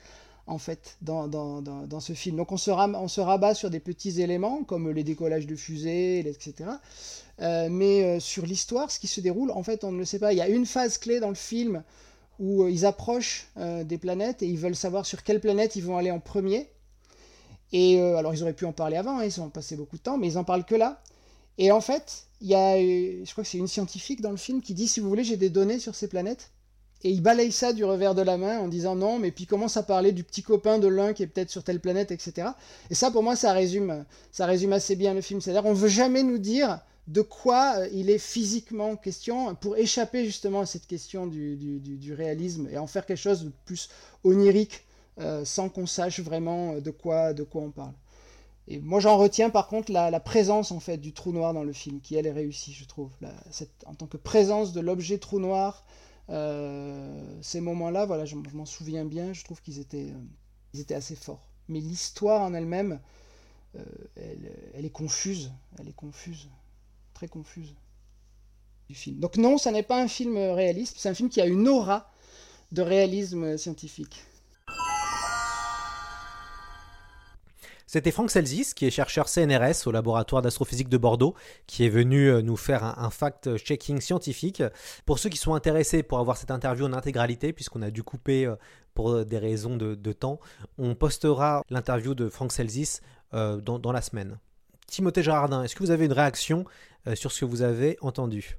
en 0.49 0.59
fait 0.59 0.97
dans, 1.03 2.01
ce 2.01 2.13
film. 2.15 2.37
Donc 2.37 2.53
on 2.53 2.57
se, 2.57 2.71
on 2.71 3.09
se, 3.09 3.21
rabat 3.21 3.55
sur 3.55 3.71
des 3.71 3.81
petits 3.81 4.21
éléments 4.21 4.65
comme 4.65 4.91
les 4.91 5.05
décollages 5.05 5.47
de 5.47 5.57
fusées, 5.57 6.21
etc. 6.21 6.71
Euh, 7.41 7.69
mais 7.71 8.03
euh, 8.03 8.21
sur 8.21 8.47
l'histoire, 8.47 8.91
ce 8.91 8.99
qui 8.99 9.07
se 9.07 9.21
déroule, 9.21 9.51
en 9.51 9.63
fait, 9.63 9.85
on 9.85 9.93
ne 9.93 9.99
le 9.99 10.05
sait 10.05 10.19
pas. 10.19 10.33
Il 10.33 10.37
y 10.37 10.41
a 10.41 10.49
une 10.49 10.67
phase 10.67 10.99
clé 10.99 11.21
dans 11.21 11.29
le 11.29 11.35
film 11.35 11.83
où 12.39 12.65
euh, 12.65 12.71
ils 12.71 12.87
approchent 12.87 13.49
des 13.57 13.99
planètes 13.99 14.43
et 14.43 14.47
ils 14.47 14.59
veulent 14.59 14.77
savoir 14.77 15.07
sur 15.07 15.23
quelle 15.23 15.41
planète 15.41 15.77
ils 15.77 15.85
vont 15.85 15.99
aller 15.99 16.11
en 16.11 16.21
premier. 16.21 16.69
Et 17.73 18.01
euh, 18.01 18.17
alors, 18.17 18.35
ils 18.35 18.43
auraient 18.43 18.55
pu 18.55 18.65
en 18.65 18.73
parler 18.73 18.97
avant, 18.97 19.19
hein, 19.19 19.25
ils 19.25 19.41
ont 19.41 19.51
passé 19.51 19.77
beaucoup 19.77 19.97
de 19.97 20.03
temps, 20.03 20.19
mais 20.19 20.29
ils 20.29 20.39
en 20.39 20.45
parlent 20.45 20.65
que 20.65 20.75
là. 20.75 21.03
Et 21.59 21.73
en 21.73 21.81
fait, 21.81 22.27
il 22.41 22.49
y 22.49 22.55
a, 22.55 22.77
euh, 22.77 23.25
je 23.25 23.33
crois 23.33 23.45
que 23.45 23.51
c'est 23.51 23.59
une 23.59 23.69
scientifique 23.69 24.21
dans 24.21 24.31
le 24.31 24.37
film 24.37 24.63
qui 24.63 24.75
dit 24.75 24.89
si 24.89 25.01
vous 25.01 25.09
voulez, 25.09 25.25
j'ai 25.25 25.37
des 25.37 25.51
données 25.51 25.79
sur 25.79 25.95
ces 25.95 26.09
planètes. 26.09 26.51
Et 27.05 27.11
il 27.11 27.23
balaye 27.23 27.53
ça 27.53 27.73
du 27.73 27.85
revers 27.85 28.15
de 28.15 28.23
la 28.23 28.37
main 28.37 28.59
en 28.59 28.67
disant 28.67 28.97
non, 28.97 29.19
mais 29.19 29.31
puis 29.31 29.47
commence 29.47 29.77
à 29.77 29.85
parler 29.85 30.11
du 30.13 30.25
petit 30.25 30.43
copain 30.43 30.79
de 30.79 30.89
l'un 30.89 31.13
qui 31.13 31.23
est 31.23 31.29
peut-être 31.29 31.51
sur 31.51 31.63
telle 31.63 31.81
planète, 31.81 32.11
etc. 32.11 32.49
Et 32.91 32.95
ça, 32.95 33.13
pour 33.13 33.23
moi, 33.23 33.37
ça 33.37 33.53
résume, 33.53 34.05
ça 34.33 34.47
résume 34.47 34.73
assez 34.73 34.97
bien 34.97 35.15
le 35.15 35.21
film. 35.21 35.41
C'est-à-dire, 35.41 35.65
on 35.65 35.75
veut 35.75 35.89
jamais 35.89 36.25
nous 36.25 36.39
dire 36.39 36.81
de 37.07 37.23
quoi 37.23 37.75
euh, 37.79 37.89
il 37.93 38.11
est 38.11 38.19
physiquement 38.19 38.97
question 38.97 39.55
pour 39.55 39.77
échapper 39.77 40.25
justement 40.25 40.61
à 40.61 40.67
cette 40.67 40.87
question 40.87 41.27
du, 41.27 41.57
du, 41.57 41.79
du 41.79 42.15
réalisme 42.15 42.69
et 42.71 42.79
en 42.79 42.87
faire 42.87 43.07
quelque 43.07 43.17
chose 43.17 43.45
de 43.45 43.53
plus 43.65 43.89
onirique 44.25 44.85
euh, 45.21 45.45
sans 45.45 45.69
qu'on 45.69 45.87
sache 45.87 46.21
vraiment 46.21 46.75
euh, 46.75 46.81
de 46.81 46.93
quoi, 46.93 47.35
de 47.35 47.43
quoi 47.43 47.63
on 47.63 47.71
parle. 47.73 47.95
Et 48.69 48.79
moi 48.79 49.01
j'en 49.01 49.17
retiens 49.17 49.51
par 49.51 49.67
contre 49.67 49.91
la, 49.91 50.21
présence 50.21 50.71
en 50.71 50.79
fait 50.79 50.99
du 50.99 51.13
trou 51.13 51.33
noir 51.33 51.55
dans 51.55 51.65
le 51.65 51.73
film, 51.73 52.01
qui 52.01 52.15
elle 52.15 52.27
est 52.27 52.33
réussie 52.33 52.73
je 52.73 52.85
trouve. 52.85 53.11
en 53.87 53.95
tant 53.95 54.07
que 54.07 54.17
présence 54.17 54.73
de 54.73 54.81
l'objet 54.81 55.19
trou 55.19 55.41
noir, 55.41 55.85
euh, 56.31 57.39
ces 57.43 57.61
moments-là, 57.61 58.07
voilà, 58.07 58.27
je, 58.27 58.37
m'en 58.37 58.67
souviens 58.67 59.05
bien, 59.05 59.33
je 59.33 59.43
trouve 59.43 59.61
qu'ils 59.63 59.81
étaient, 59.81 60.13
ils 60.75 60.81
étaient 60.81 60.95
assez 60.95 61.17
forts. 61.17 61.49
Mais 61.69 61.81
l'histoire 61.81 62.43
en 62.43 62.55
elle-même, 62.55 63.01
elle, 64.17 64.53
elle, 64.75 64.85
est 64.85 64.91
confuse, 64.91 65.51
elle 65.79 65.89
est 65.89 65.97
confuse, 65.97 66.49
très 67.15 67.29
confuse 67.29 67.75
du 68.89 68.95
film. 68.95 69.19
Donc 69.19 69.37
non, 69.37 69.59
ça 69.59 69.73
n'est 69.73 69.83
pas 69.83 70.01
un 70.01 70.09
film 70.09 70.37
réaliste, 70.37 70.97
c'est 70.99 71.09
un 71.09 71.15
film 71.15 71.29
qui 71.29 71.41
a 71.41 71.47
une 71.47 71.67
aura 71.69 72.11
de 72.71 72.83
réalisme 72.83 73.57
scientifique. 73.57 74.25
C'était 77.89 78.11
Franck 78.11 78.31
Selzis, 78.31 78.75
qui 78.77 78.85
est 78.85 78.91
chercheur 78.91 79.31
CNRS 79.31 79.87
au 79.87 79.91
laboratoire 79.91 80.43
d'astrophysique 80.43 80.91
de 80.91 80.99
Bordeaux, 80.99 81.35
qui 81.67 81.87
est 81.87 81.89
venu 81.89 82.27
euh, 82.27 82.43
nous 82.43 82.59
faire 82.59 82.85
un, 82.85 83.09
fact-checking 83.09 84.03
scientifique. 84.03 84.63
Pour 85.07 85.19
ceux 85.19 85.31
qui 85.31 85.39
sont 85.39 85.55
intéressés 85.55 86.03
pour 86.03 86.19
avoir 86.19 86.37
cette 86.37 86.51
interview 86.51 86.85
en 86.85 86.93
intégralité, 86.93 87.55
puisqu'on 87.55 87.81
a 87.81 87.91
dû 87.91 88.03
couper 88.03 88.45
euh, 88.45 88.57
pour 88.93 89.25
des 89.25 89.39
raisons 89.39 89.79
de, 89.79 90.13
temps, 90.13 90.39
on 90.77 90.95
postera 90.95 91.63
l'interview 91.71 92.15
de 92.15 92.29
Franck 92.29 92.53
Selzis 92.53 93.01
euh, 93.33 93.57
dans, 93.57 93.93
la 93.93 94.03
semaine. 94.03 94.39
Timothée 94.87 95.23
Jardin, 95.23 95.63
est-ce 95.63 95.75
que 95.75 95.83
vous 95.83 95.91
avez 95.91 96.05
une 96.05 96.13
réaction 96.13 96.67
sur 97.15 97.33
ce 97.33 97.41
que 97.41 97.45
vous 97.47 97.63
avez 97.63 97.97
entendu? 98.03 98.59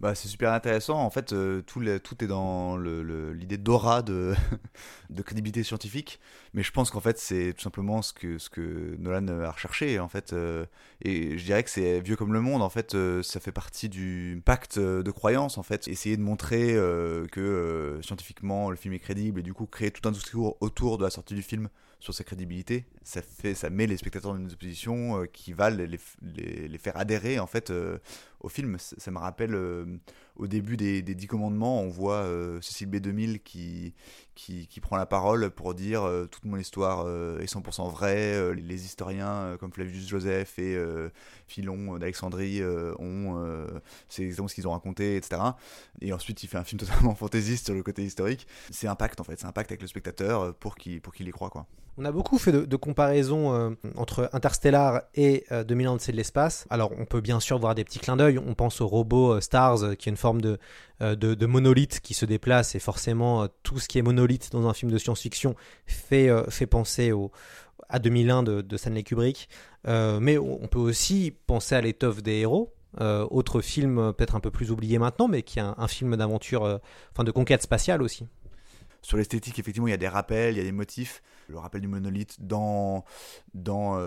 Bah, 0.00 0.14
c'est 0.14 0.28
super 0.28 0.52
intéressant. 0.52 0.98
En 0.98 1.10
fait, 1.10 1.32
euh, 1.32 1.60
tout, 1.62 1.82
tout, 2.02 2.24
est 2.24 2.28
dans 2.28 2.76
l'idée 2.78 3.58
d'aura 3.58 4.02
de, 4.02 4.34
de 5.10 5.22
crédibilité 5.22 5.62
scientifique. 5.62 6.20
Mais 6.54 6.62
je 6.62 6.70
pense 6.72 6.90
qu'en 6.90 7.00
fait, 7.00 7.18
c'est 7.18 7.52
tout 7.54 7.62
simplement 7.62 8.00
ce 8.02 8.12
que, 8.12 8.38
ce 8.38 8.48
que 8.48 8.96
Nolan 8.98 9.28
a 9.28 9.50
recherché. 9.50 9.98
En 9.98 10.08
fait. 10.08 10.32
Euh, 10.32 10.66
et 11.02 11.38
je 11.38 11.44
dirais 11.44 11.64
que 11.64 11.70
c'est 11.70 12.00
vieux 12.00 12.16
comme 12.16 12.32
le 12.32 12.40
monde. 12.40 12.62
En 12.62 12.70
fait, 12.70 12.94
euh, 12.94 13.22
ça 13.22 13.40
fait 13.40 13.52
partie 13.52 13.88
du 13.88 14.40
pacte 14.44 14.78
de 14.78 15.10
croyance. 15.10 15.58
En 15.58 15.62
fait, 15.62 15.88
essayer 15.88 16.16
de 16.16 16.22
montrer 16.22 16.74
que 17.32 17.98
scientifiquement 18.02 18.70
le 18.70 18.76
film 18.76 18.94
est 18.94 18.98
crédible 18.98 19.40
et 19.40 19.42
du 19.42 19.54
coup 19.54 19.66
créer 19.66 19.90
tout 19.90 20.06
un 20.08 20.12
discours 20.12 20.56
autour 20.60 20.98
de 20.98 21.04
la 21.04 21.10
sortie 21.10 21.34
du 21.34 21.42
film 21.42 21.68
sur 22.00 22.14
sa 22.14 22.24
crédibilité, 22.24 22.86
ça 23.02 23.22
fait, 23.22 23.54
ça 23.54 23.70
met 23.70 23.86
les 23.86 23.96
spectateurs 23.96 24.32
dans 24.32 24.38
une 24.38 24.54
position 24.54 25.24
qui 25.32 25.52
va 25.52 25.70
les, 25.70 25.86
les, 25.86 26.68
les, 26.68 26.78
faire 26.78 26.96
adhérer 26.96 27.38
en 27.40 27.46
fait 27.46 27.72
au 28.40 28.48
film. 28.48 28.76
Ça, 28.78 29.10
me 29.10 29.18
rappelle 29.18 29.54
euh, 29.54 29.84
au 30.38 30.46
début 30.46 30.76
des, 30.76 31.02
des 31.02 31.14
Dix 31.14 31.26
Commandements, 31.26 31.80
on 31.80 31.88
voit 31.88 32.16
euh, 32.16 32.60
Cécile 32.60 32.88
B2000 32.88 33.40
qui, 33.40 33.94
qui, 34.34 34.66
qui, 34.66 34.80
prend 34.80 34.96
la 34.96 35.06
parole 35.06 35.50
pour 35.50 35.74
dire 35.74 36.04
euh, 36.04 36.26
toute 36.26 36.44
mon 36.44 36.56
histoire 36.56 37.08
est 37.40 37.52
100% 37.52 37.90
vraie. 37.90 38.54
les 38.54 38.84
historiens 38.84 39.56
comme 39.60 39.72
Flavius 39.72 40.08
Joseph 40.08 40.58
et 40.58 40.78
Philon 41.46 41.98
d'Alexandrie 41.98 42.62
ont. 42.98 43.66
c'est 44.08 44.22
exactement 44.22 44.48
ce 44.48 44.54
qu'ils 44.54 44.68
ont 44.68 44.72
raconté, 44.72 45.16
etc. 45.16 45.42
Et 46.00 46.12
ensuite, 46.12 46.42
il 46.42 46.48
fait 46.48 46.58
un 46.58 46.64
film 46.64 46.80
totalement 46.80 47.14
fantaisiste 47.14 47.66
sur 47.66 47.74
le 47.74 47.82
côté 47.82 48.04
historique. 48.04 48.46
C'est 48.70 48.88
un 48.88 48.94
pacte 48.94 49.20
en 49.20 49.24
fait, 49.24 49.38
c'est 49.38 49.46
un 49.46 49.52
pacte 49.52 49.70
avec 49.70 49.82
le 49.82 49.88
spectateur 49.88 50.54
pour 50.54 50.76
qu'il 50.76 51.00
pour 51.00 51.14
qu'il 51.14 51.28
y 51.28 51.30
croit. 51.30 51.50
Quoi. 51.50 51.66
On 52.00 52.04
a 52.04 52.12
beaucoup 52.12 52.38
fait 52.38 52.52
de, 52.52 52.76
comparaisons 52.76 53.76
entre 53.96 54.30
Interstellar 54.32 55.02
et 55.14 55.44
2000 55.50 55.88
ans 55.88 55.96
de 55.96 56.12
l'espace. 56.12 56.66
Alors, 56.70 56.92
on 56.96 57.06
peut 57.06 57.20
bien 57.20 57.40
sûr 57.40 57.58
voir 57.58 57.74
des 57.74 57.82
petits 57.82 57.98
clins 57.98 58.16
d'œil 58.16 58.38
on 58.38 58.54
pense 58.54 58.80
au 58.80 58.86
robot 58.86 59.34
euh, 59.34 59.40
Stars, 59.40 59.82
euh, 59.82 59.94
qui 59.94 60.08
est 60.08 60.12
une 60.12 60.16
forme 60.16 60.27
euh, 60.34 61.14
de, 61.14 61.34
de, 61.34 61.46
monolithe 61.46 62.00
qui 62.00 62.14
se 62.14 62.24
déplace, 62.24 62.74
et 62.74 62.78
forcément, 62.78 63.46
tout 63.62 63.78
ce 63.78 63.88
qui 63.88 63.98
est 63.98 64.02
monolithe 64.02 64.50
dans 64.52 64.66
un 64.68 64.74
film 64.74 64.90
de 64.90 64.98
science-fiction 64.98 65.54
fait, 65.86 66.30
fait 66.50 66.66
penser 66.66 67.12
à 67.88 67.98
2001 67.98 68.42
de, 68.42 68.60
de 68.60 68.76
Stanley 68.76 69.02
Kubrick. 69.02 69.48
mais 69.86 70.38
on 70.38 70.66
peut 70.68 70.78
aussi 70.78 71.34
penser 71.46 71.74
à 71.74 71.80
l'étoffe 71.80 72.22
des 72.22 72.38
héros, 72.38 72.74
autre 73.00 73.60
film 73.60 74.12
peut-être 74.12 74.34
un 74.34 74.40
peu 74.40 74.50
plus 74.50 74.70
oublié 74.70 74.98
maintenant, 74.98 75.28
mais 75.28 75.42
qui 75.42 75.58
est 75.58 75.62
un, 75.62 75.88
film 75.88 76.16
d'aventure, 76.16 76.80
enfin 77.12 77.24
de 77.24 77.30
conquête 77.30 77.62
spatiale 77.62 78.02
aussi. 78.02 78.26
Sur 79.02 79.16
l'esthétique, 79.16 79.58
effectivement, 79.58 79.88
il 79.88 79.92
y 79.92 79.94
a 79.94 79.98
des 79.98 80.08
rappels, 80.08 80.54
il 80.54 80.58
y 80.58 80.60
a 80.60 80.64
des 80.64 80.72
motifs. 80.72 81.22
Le 81.48 81.58
rappel 81.58 81.80
du 81.80 81.88
monolithe 81.88 82.36
dans, 82.40 83.04
dans, 83.54 83.98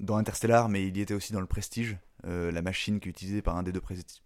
dans 0.00 0.16
Interstellar, 0.16 0.68
mais 0.68 0.88
il 0.88 0.96
y 0.96 1.00
était 1.00 1.14
aussi 1.14 1.32
dans 1.32 1.40
le 1.40 1.46
Prestige, 1.46 1.98
euh, 2.26 2.50
la 2.50 2.62
machine 2.62 2.98
qui 2.98 3.08
est 3.08 3.10
utilisée 3.10 3.42
par 3.42 3.56
un 3.56 3.62
des 3.62 3.70
deux 3.70 3.82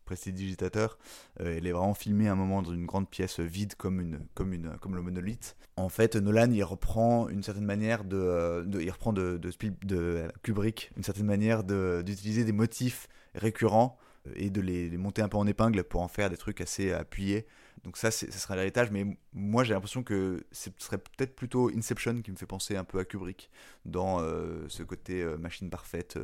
prestidigitateurs, 0.07 0.99
euh, 1.41 1.57
elle 1.59 1.67
est 1.67 1.73
vraiment 1.73 1.93
filmée 1.93 2.27
à 2.27 2.33
un 2.33 2.37
moment 2.37 2.63
dans 2.63 2.73
une 2.73 2.87
grande 2.87 3.09
pièce 3.09 3.39
vide 3.39 3.75
comme, 3.75 4.01
une, 4.01 4.21
comme, 4.35 4.55
une, 4.55 4.79
comme 4.81 4.97
le 4.97 5.03
monolithe. 5.03 5.57
En 5.77 5.91
fait, 5.91 6.17
Nolan, 6.17 6.51
il 6.53 6.65
reprend 6.65 7.29
une 7.29 7.43
certaine 7.43 7.67
manière 7.67 8.05
de, 8.05 8.17
euh, 8.17 8.65
il 8.81 8.91
reprend 8.91 9.13
de, 9.13 9.37
de, 9.37 9.53
de, 9.85 10.29
Kubrick 10.43 10.91
une 10.97 11.03
certaine 11.03 11.27
manière 11.27 11.65
d'utiliser 11.65 12.45
des 12.45 12.53
motifs 12.53 13.09
récurrents 13.35 13.99
et 14.37 14.49
de 14.49 14.61
les, 14.63 14.89
monter 14.97 15.21
un 15.21 15.29
peu 15.29 15.37
en 15.37 15.47
épingle 15.47 15.85
pour 15.85 16.01
en 16.01 16.09
faire 16.09 16.31
des 16.31 16.39
trucs 16.39 16.63
assez 16.63 16.93
appuyés. 16.93 17.47
Donc 17.85 17.97
ça, 17.97 18.11
ça 18.11 18.31
serait 18.31 18.57
l'héritage, 18.57 18.91
mais 18.91 19.05
moi 19.33 19.65
j'ai 19.65 19.75
l'impression 19.75 20.03
que 20.03 20.45
ce 20.53 20.71
serait 20.79 20.99
peut-être 20.99 21.35
plutôt 21.35 21.69
Inception 21.71 22.23
qui 22.23 22.31
me 22.31 22.37
fait 22.37 22.47
penser 22.47 22.77
un 22.77 22.85
peu 22.85 23.01
à 23.01 23.05
Kubrick 23.05 23.51
dans 23.85 24.21
ce 24.69 24.83
côté 24.85 25.25
machine 25.39 25.69
parfaite 25.69 26.17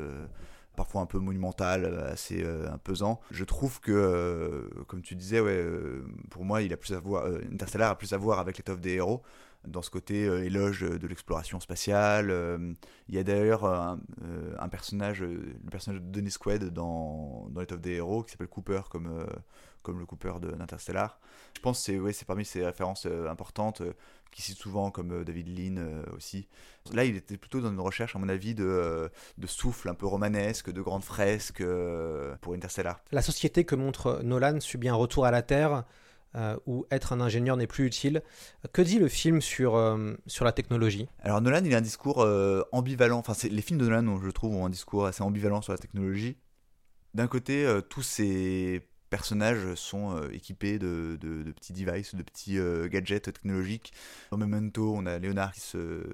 parfois 0.79 1.01
un 1.01 1.07
peu 1.07 1.19
monumental, 1.19 1.85
euh, 1.85 2.13
assez 2.13 2.43
euh, 2.43 2.71
imposant. 2.73 3.21
Je 3.33 3.45
trouve 3.45 3.81
que, 3.81 3.91
euh, 3.91 4.85
comme 4.87 5.03
tu 5.03 5.17
disais, 5.17 5.41
ouais, 5.41 5.67
pour 6.31 6.45
moi, 6.45 6.63
il 6.63 6.73
a 6.73 6.77
plus 6.77 6.95
à 6.95 7.01
voir, 7.01 7.27
Interstellar 7.53 7.91
a 7.91 7.99
plus 7.99 8.13
à 8.13 8.17
voir 8.17 8.39
avec 8.39 8.57
l'étoffe 8.59 8.81
des 8.81 8.95
héros 8.95 9.23
dans 9.67 9.83
ce 9.83 9.91
côté 9.91 10.23
éloge 10.23 10.81
de 10.81 11.07
l'exploration 11.07 11.61
spatiale. 11.61 12.33
il 13.09 13.15
y 13.15 13.19
a 13.19 13.25
d'ailleurs 13.25 13.65
un, 13.65 14.69
personnage, 14.71 15.23
le 15.23 15.71
personnage 15.71 16.01
de 16.01 16.07
Denis 16.09 16.35
Quaid 16.39 16.65
dans, 16.71 17.49
dans 17.51 17.65
des 17.65 17.95
héros 17.95 18.23
qui 18.23 18.33
s'appelle 18.33 18.49
Cooper 18.49 18.83
comme, 18.91 19.27
comme 19.83 19.99
le 19.99 20.07
Cooper 20.07 20.35
d'Interstellar. 20.41 21.21
Je 21.57 21.61
pense 21.61 21.79
que 21.79 21.85
c'est 21.85 21.99
ouais, 21.99 22.13
parmi 22.27 22.45
ces 22.45 22.65
références 22.65 23.07
importantes 23.29 23.83
qui 24.31 24.43
cite 24.43 24.59
souvent, 24.59 24.91
comme 24.91 25.13
euh, 25.13 25.25
David 25.25 25.49
Lean 25.49 25.77
euh, 25.79 26.03
aussi. 26.17 26.49
Là, 26.93 27.05
il 27.05 27.17
était 27.17 27.37
plutôt 27.37 27.61
dans 27.61 27.71
une 27.71 27.81
recherche, 27.81 28.17
à 28.17 28.19
mon 28.19 28.29
avis, 28.29 28.55
de, 28.55 28.65
euh, 28.65 29.09
de 29.37 29.47
souffle 29.47 29.89
un 29.89 29.95
peu 29.95 30.07
romanesque, 30.07 30.71
de 30.71 30.81
grandes 30.81 31.05
fresques 31.05 31.63
pour 32.41 32.55
Interstellar. 32.55 33.01
La 33.13 33.23
société 33.23 33.65
que 33.65 33.75
montre 33.75 34.21
Nolan 34.23 34.61
subit 34.61 34.89
un 34.89 34.95
retour 34.95 35.27
à 35.27 35.31
la 35.31 35.43
Terre 35.43 35.85
où 36.67 36.87
être 36.91 37.13
un 37.13 37.21
ingénieur 37.21 37.57
n'est 37.57 37.67
plus 37.67 37.87
utile. 37.87 38.23
Que 38.73 38.83
dit 38.83 38.99
le 38.99 39.09
film 39.09 39.41
sur, 39.41 39.99
sur 40.27 40.45
la 40.45 40.53
technologie? 40.53 41.09
Alors 41.21 41.41
Nolan, 41.41 41.63
il 41.65 41.75
a 41.75 41.79
un 41.79 41.81
discours 41.81 42.27
ambivalent. 42.73 43.19
Enfin, 43.19 43.35
les 43.49 43.63
films 43.63 43.81
de 43.81 43.89
Nolan, 43.89 44.21
je 44.23 44.31
trouve, 44.31 44.55
ont 44.55 44.67
un 44.67 44.71
discours 44.71 45.07
assez 45.07 45.23
ambivalent 45.23 45.63
sur 45.63 45.73
la 45.73 45.79
technologie. 45.79 46.37
D'un 47.15 47.27
côté, 47.27 47.67
tous 47.89 48.03
ces 48.03 48.83
personnages 49.09 49.75
sont 49.75 50.17
euh, 50.17 50.31
équipés 50.33 50.79
de, 50.79 51.19
de, 51.21 51.51
petits 51.53 51.73
devices, 51.73 52.15
de 52.15 52.23
petits 52.23 52.59
euh, 52.59 52.89
gadgets 52.89 53.25
technologiques. 53.25 53.93
Au 54.31 54.37
Memento, 54.37 54.95
on 54.95 55.07
a 55.07 55.19
Léonard 55.19 55.53
qui 55.53 55.61
se 55.61 56.05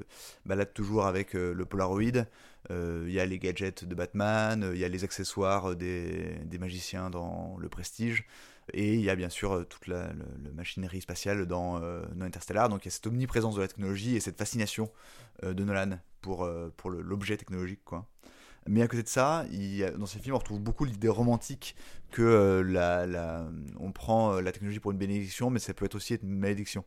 balade 0.46 0.72
toujours 0.72 1.06
avec 1.06 1.34
euh, 1.34 1.52
le 1.52 1.64
Polaroid. 1.64 2.26
Il 2.70 3.10
y 3.10 3.20
a 3.20 3.26
les 3.26 3.38
gadgets 3.38 3.84
de 3.84 3.94
Batman, 3.94 4.70
il 4.72 4.80
y 4.80 4.86
a 4.86 4.88
les 4.88 5.04
accessoires 5.04 5.76
des, 5.76 6.40
magiciens 6.58 7.10
dans 7.10 7.58
Le 7.58 7.68
Prestige. 7.68 8.24
Et 8.72 8.94
il 8.94 9.00
y 9.00 9.10
a 9.10 9.16
bien 9.16 9.28
sûr 9.28 9.66
toute 9.68 9.86
la, 9.86 10.12
machinerie 10.54 11.00
spatiale 11.00 11.46
dans, 11.46 11.80
dans, 11.80 12.24
Interstellar. 12.24 12.68
Donc 12.68 12.84
il 12.84 12.88
y 12.88 12.88
a 12.88 12.92
cette 12.92 13.06
omniprésence 13.06 13.56
de 13.56 13.60
la 13.60 13.68
technologie 13.68 14.16
et 14.16 14.20
cette 14.20 14.38
fascination 14.38 14.90
de 15.42 15.64
Nolan 15.64 15.98
pour, 16.20 16.48
pour 16.76 16.90
l'objet 16.90 17.36
technologique. 17.36 17.84
Quoi. 17.84 18.08
Mais 18.66 18.82
à 18.82 18.88
côté 18.88 19.02
de 19.02 19.08
ça, 19.08 19.44
dans 19.98 20.06
ces 20.06 20.18
films, 20.18 20.34
on 20.34 20.38
retrouve 20.38 20.60
beaucoup 20.60 20.84
l'idée 20.84 21.08
romantique 21.08 21.76
que 22.10 22.22
euh, 22.22 22.62
la, 22.62 23.46
on 23.78 23.92
prend 23.92 24.34
euh, 24.34 24.40
la 24.40 24.52
technologie 24.52 24.80
pour 24.80 24.92
une 24.92 24.98
bénédiction, 24.98 25.50
mais 25.50 25.58
ça 25.58 25.74
peut 25.74 25.84
être 25.84 25.96
aussi 25.96 26.14
une 26.14 26.38
malédiction. 26.38 26.84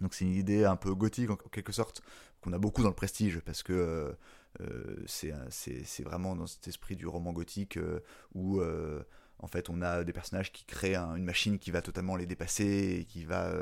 Donc 0.00 0.14
c'est 0.14 0.24
une 0.24 0.34
idée 0.34 0.64
un 0.64 0.76
peu 0.76 0.94
gothique 0.94 1.30
en, 1.30 1.36
quelque 1.36 1.72
sorte, 1.72 2.02
qu'on 2.40 2.52
a 2.52 2.58
beaucoup 2.58 2.82
dans 2.82 2.88
le 2.88 2.94
prestige, 2.94 3.40
parce 3.40 3.62
que 3.62 3.72
euh, 3.72 4.12
euh 4.60 5.04
c'est 5.06 6.02
vraiment 6.02 6.34
dans 6.34 6.46
cet 6.46 6.66
esprit 6.66 6.96
du 6.96 7.06
roman 7.06 7.32
gothique 7.32 7.78
où 8.34 8.60
en 9.38 9.46
fait 9.46 9.70
on 9.70 9.82
a 9.82 10.04
des 10.04 10.12
personnages 10.12 10.52
qui 10.52 10.64
créent 10.64 10.96
une 10.96 11.24
machine 11.24 11.58
qui 11.58 11.70
va 11.70 11.82
totalement 11.82 12.16
les 12.16 12.26
dépasser 12.26 13.06
qui 13.08 13.24
va 13.24 13.52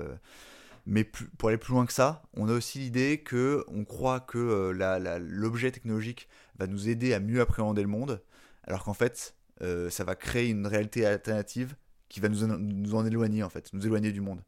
mais 0.86 1.02
pour 1.04 1.48
aller 1.48 1.58
plus 1.58 1.72
loin 1.72 1.84
que 1.84 1.92
ça, 1.92 2.22
on 2.34 2.48
a 2.48 2.52
aussi 2.52 2.78
l'idée 2.78 3.18
que 3.18 3.64
on 3.66 3.84
croit 3.84 4.20
que 4.20 4.38
euh, 4.38 5.18
l'objet 5.18 5.72
technologique 5.72 6.28
va 6.58 6.68
nous 6.68 6.88
aider 6.88 7.12
à 7.12 7.18
mieux 7.18 7.40
appréhender 7.40 7.82
le 7.82 7.88
monde, 7.88 8.22
alors 8.62 8.84
qu'en 8.84 8.94
fait, 8.94 9.34
euh, 9.62 9.90
ça 9.90 10.04
va 10.04 10.14
créer 10.14 10.48
une 10.48 10.66
réalité 10.66 11.04
alternative 11.04 11.74
qui 12.08 12.20
va 12.20 12.28
nous, 12.28 12.46
nous 12.46 12.94
en 12.94 13.04
éloigner 13.04 13.42
en 13.42 13.48
fait, 13.48 13.72
nous 13.72 13.84
éloigner 13.84 14.12
du 14.12 14.20
monde. 14.20 14.42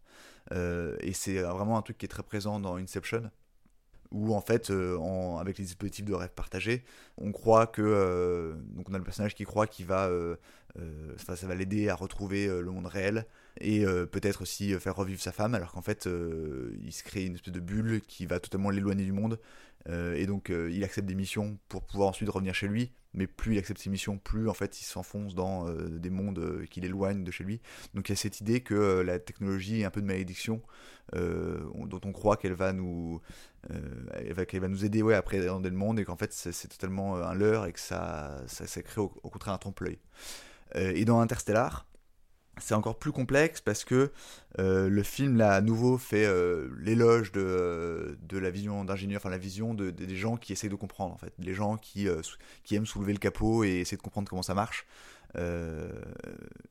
Euh, 0.53 0.97
et 1.01 1.13
c'est 1.13 1.41
vraiment 1.41 1.77
un 1.77 1.83
truc 1.83 1.99
qui 1.99 2.07
est 2.07 2.09
très 2.09 2.23
présent 2.23 2.61
dans 2.61 2.77
Inception, 2.77 3.29
où 4.13 4.33
en 4.33 4.41
fait, 4.41 4.73
avec 5.41 5.59
les 5.59 5.65
dispositifs 5.65 6.05
de 6.05 6.15
rêve 6.15 6.31
partagés, 6.31 6.85
on 7.17 7.33
croit 7.33 7.67
que 7.67 8.57
donc 8.75 8.89
on 8.89 8.95
a 8.95 8.99
le 8.99 9.05
personnage 9.05 9.35
qui 9.35 9.45
croit 9.45 9.67
qu'il 9.67 9.87
va, 9.87 10.09
ça, 11.17 11.35
ça 11.35 11.47
va 11.47 11.55
l'aider 11.55 11.89
à 11.89 11.95
retrouver 11.95 12.47
le 12.47 12.71
monde 12.71 12.87
réel 12.87 13.27
et 13.61 13.85
euh, 13.85 14.07
peut-être 14.07 14.43
aussi 14.43 14.73
euh, 14.73 14.79
faire 14.79 14.95
revivre 14.95 15.21
sa 15.21 15.33
femme, 15.33 15.55
alors 15.55 15.73
qu'en 15.73 15.83
fait, 15.83 16.07
euh, 16.07 16.77
il 16.83 16.93
se 16.93 17.03
crée 17.03 17.25
une 17.25 17.35
espèce 17.35 17.53
de 17.53 17.61
bulle 17.61 18.01
qui 18.07 18.27
va 18.27 18.41
totalement 18.41 18.71
l'éloigner 18.71 19.05
du 19.05 19.13
monde. 19.13 19.39
et 19.89 20.27
donc, 20.27 20.51
il 20.51 20.85
accepte 20.85 21.09
des 21.09 21.15
missions 21.15 21.59
pour 21.69 21.83
pouvoir 21.83 22.11
ensuite 22.11 22.29
revenir 22.29 22.55
chez 22.55 22.69
lui. 22.69 22.93
Mais 23.15 23.27
plus 23.27 23.55
il 23.55 23.59
accepte 23.59 23.81
ses 23.81 23.89
missions, 23.89 24.19
plus 24.19 24.51
en 24.51 24.55
fait 24.55 24.83
il 24.83 24.85
s'enfonce 24.85 25.35
dans 25.35 25.67
des 25.73 26.11
mondes 26.11 26.67
qui 26.71 26.83
l'éloignent 26.83 27.25
de 27.25 27.31
chez 27.31 27.43
lui. 27.43 27.59
Donc 27.95 28.09
il 28.09 28.13
y 28.13 28.15
a 28.15 28.17
cette 28.17 28.43
idée 28.43 28.61
que 28.61 29.01
la 29.01 29.19
technologie 29.19 29.81
est 29.81 29.85
un 29.85 29.91
peu 29.91 30.03
de 30.03 30.07
malédiction, 30.07 30.61
dont 31.15 32.01
on 32.05 32.13
croit 32.13 32.37
qu'elle 32.37 32.53
va 32.53 32.75
nous, 32.75 33.23
nous 33.71 34.85
aider 34.85 35.01
ouais, 35.01 35.15
à 35.15 35.19
appréhender 35.19 35.71
le 35.71 35.77
monde 35.77 35.99
et 36.01 36.05
qu'en 36.05 36.17
fait 36.17 36.35
c'est 36.35 36.69
totalement 36.69 37.17
un 37.17 37.33
leurre 37.33 37.65
et 37.65 37.73
que 37.73 37.81
ça, 37.81 38.43
ça, 38.47 38.83
crée 38.83 39.01
au 39.01 39.09
contraire 39.09 39.55
un 39.55 39.59
trompe-l'œil. 39.59 39.99
Et 40.75 41.05
dans 41.05 41.21
Interstellar, 41.21 41.89
c'est 42.61 42.75
encore 42.75 42.99
plus 42.99 43.13
complexe 43.13 43.61
parce 43.61 43.85
que 43.85 44.13
euh, 44.59 44.89
le 44.89 45.03
film 45.03 45.37
là 45.37 45.53
à 45.53 45.61
nouveau 45.61 45.99
fait 45.99 46.27
euh, 46.27 46.69
l'éloge 46.79 47.33
de, 47.33 48.19
de 48.23 48.39
la 48.39 48.51
vision 48.51 48.85
d'ingénieur, 48.85 49.21
enfin 49.21 49.31
la 49.31 49.39
vision 49.39 49.75
de, 49.75 49.91
des 49.91 50.17
gens 50.17 50.37
qui 50.37 50.53
essayent 50.53 50.71
de 50.71 50.75
comprendre 50.75 51.15
en 51.15 51.19
fait, 51.19 51.33
les 51.39 51.55
gens 51.55 51.77
qui, 51.77 52.09
euh, 52.09 52.21
qui 52.65 52.75
aiment 52.75 52.87
soulever 52.87 53.13
le 53.13 53.19
capot 53.19 53.65
et 53.65 53.81
essayer 53.81 53.97
de 53.97 54.03
comprendre 54.03 54.29
comment 54.29 54.43
ça 54.43 54.55
marche. 54.55 54.87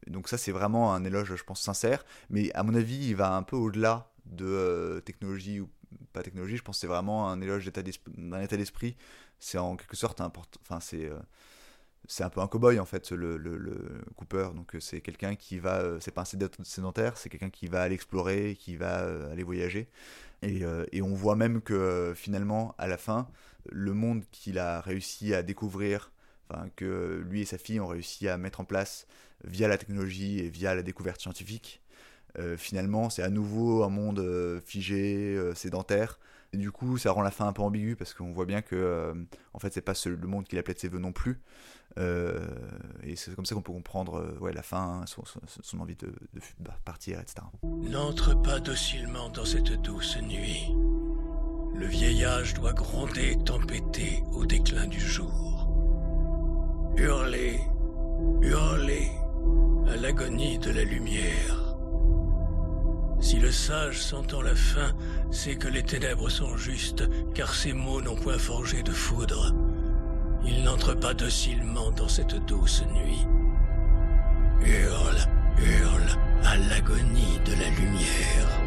donc 0.07 0.27
ça 0.27 0.37
c'est 0.37 0.51
vraiment 0.51 0.93
un 0.93 1.03
éloge 1.03 1.35
je 1.35 1.43
pense 1.43 1.61
sincère, 1.61 2.03
mais 2.29 2.51
à 2.53 2.63
mon 2.63 2.75
avis 2.75 3.09
il 3.09 3.15
va 3.15 3.35
un 3.35 3.43
peu 3.43 3.55
au-delà 3.55 4.11
de 4.25 5.01
technologie 5.05 5.59
ou 5.61 5.69
pas 6.11 6.21
technologie, 6.21 6.57
je 6.57 6.63
pense 6.63 6.77
que 6.77 6.81
c'est 6.81 6.87
vraiment 6.87 7.29
un 7.29 7.39
éloge 7.39 7.71
d'un 8.17 8.41
état 8.41 8.57
d'esprit, 8.57 8.97
c'est 9.39 9.57
en 9.57 9.75
quelque 9.75 9.95
sorte 9.95 10.19
un 10.21 10.31
enfin 10.61 10.79
c'est 10.79 11.09
c'est 12.07 12.23
un 12.23 12.29
peu 12.29 12.39
un 12.39 12.47
cow-boy 12.47 12.79
en 12.79 12.85
fait, 12.85 13.11
le, 13.11 13.37
le, 13.37 14.01
Cooper. 14.15 14.49
Donc 14.55 14.75
euh, 14.75 14.79
c'est 14.79 15.01
quelqu'un 15.01 15.35
qui 15.35 15.59
va, 15.59 15.81
euh, 15.81 15.99
c'est 15.99 16.11
pas 16.11 16.21
un 16.21 16.63
sédentaire, 16.63 17.17
c'est 17.17 17.29
quelqu'un 17.29 17.49
qui 17.49 17.67
va 17.67 17.81
aller 17.81 17.95
explorer, 17.95 18.55
qui 18.59 18.77
va 18.77 19.01
euh, 19.01 19.31
aller 19.31 19.43
voyager. 19.43 19.89
Et, 20.41 20.61
et, 20.91 21.01
on 21.01 21.15
voit 21.15 21.35
même 21.35 21.61
que 21.61 22.13
finalement, 22.15 22.75
à 22.77 22.87
la 22.87 22.97
fin, 22.97 23.27
le 23.71 23.93
monde 23.93 24.23
qu'il 24.31 24.59
a 24.59 24.81
réussi 24.81 25.33
à 25.33 25.41
découvrir, 25.41 26.11
enfin 26.47 26.69
que 26.75 27.23
lui 27.27 27.41
et 27.41 27.45
sa 27.45 27.57
fille 27.57 27.79
ont 27.79 27.87
réussi 27.87 28.27
à 28.27 28.37
mettre 28.37 28.59
en 28.61 28.63
place 28.63 29.07
via 29.43 29.67
la 29.67 29.79
technologie 29.79 30.39
et 30.39 30.49
via 30.49 30.75
la 30.75 30.83
découverte 30.83 31.21
scientifique, 31.21 31.81
finalement, 32.57 33.09
c'est 33.09 33.23
à 33.23 33.29
nouveau 33.29 33.83
un 33.83 33.89
monde 33.89 34.61
figé, 34.63 35.39
sédentaire. 35.55 36.19
Et 36.53 36.57
du 36.57 36.71
coup, 36.71 36.97
ça 36.97 37.11
rend 37.11 37.21
la 37.21 37.31
fin 37.31 37.47
un 37.47 37.53
peu 37.53 37.61
ambiguë 37.61 37.95
parce 37.95 38.13
qu'on 38.13 38.31
voit 38.31 38.45
bien 38.45 38.61
que, 38.61 39.13
en 39.53 39.59
fait, 39.59 39.73
c'est 39.73 39.81
pas 39.81 39.93
le 40.05 40.27
monde 40.27 40.45
qu'il 40.45 40.57
appelait 40.57 40.73
de 40.73 40.79
ses 40.79 40.87
voeux 40.87 40.99
non 40.99 41.11
plus. 41.11 41.41
Euh, 41.97 42.45
et 43.03 43.15
c'est 43.15 43.33
comme 43.35 43.45
ça 43.45 43.55
qu'on 43.55 43.61
peut 43.61 43.73
comprendre 43.73 44.19
euh, 44.19 44.51
la 44.51 44.61
fin, 44.61 45.03
son, 45.07 45.23
son, 45.61 45.79
envie 45.79 45.95
de, 45.95 46.13
bah, 46.59 46.77
partir, 46.85 47.19
etc. 47.19 47.41
N'entre 47.63 48.39
pas 48.41 48.59
docilement 48.59 49.29
dans 49.29 49.45
cette 49.45 49.81
douce 49.81 50.17
nuit. 50.21 50.75
Le 51.73 51.85
vieillage 51.85 52.53
doit 52.53 52.73
gronder 52.73 53.37
tempêter 53.45 54.23
au 54.31 54.45
déclin 54.45 54.87
du 54.87 54.99
jour. 54.99 55.67
Hurler, 56.97 57.59
hurler 58.41 59.11
à 59.87 59.95
l'agonie 59.95 60.59
de 60.59 60.71
la 60.71 60.83
lumière. 60.83 61.66
Si 63.19 63.39
le 63.39 63.51
sage 63.51 64.01
s'entend 64.01 64.41
la 64.41 64.55
fin, 64.55 64.93
c'est 65.31 65.55
que 65.55 65.67
les 65.67 65.83
ténèbres 65.83 66.29
sont 66.29 66.55
justes, 66.55 67.03
car 67.33 67.53
ces 67.53 67.73
mots 67.73 68.01
n'ont 68.01 68.15
point 68.15 68.37
forgé 68.37 68.83
de 68.83 68.91
foudre. 68.91 69.53
Il 70.45 70.63
n'entre 70.63 70.93
pas 70.93 71.13
docilement 71.13 71.91
dans 71.91 72.07
cette 72.07 72.35
douce 72.45 72.83
nuit. 72.93 73.25
Hurle, 74.61 75.27
hurle 75.57 76.17
à 76.43 76.57
l'agonie 76.57 77.39
de 77.45 77.51
la 77.53 77.69
lumière. 77.69 78.66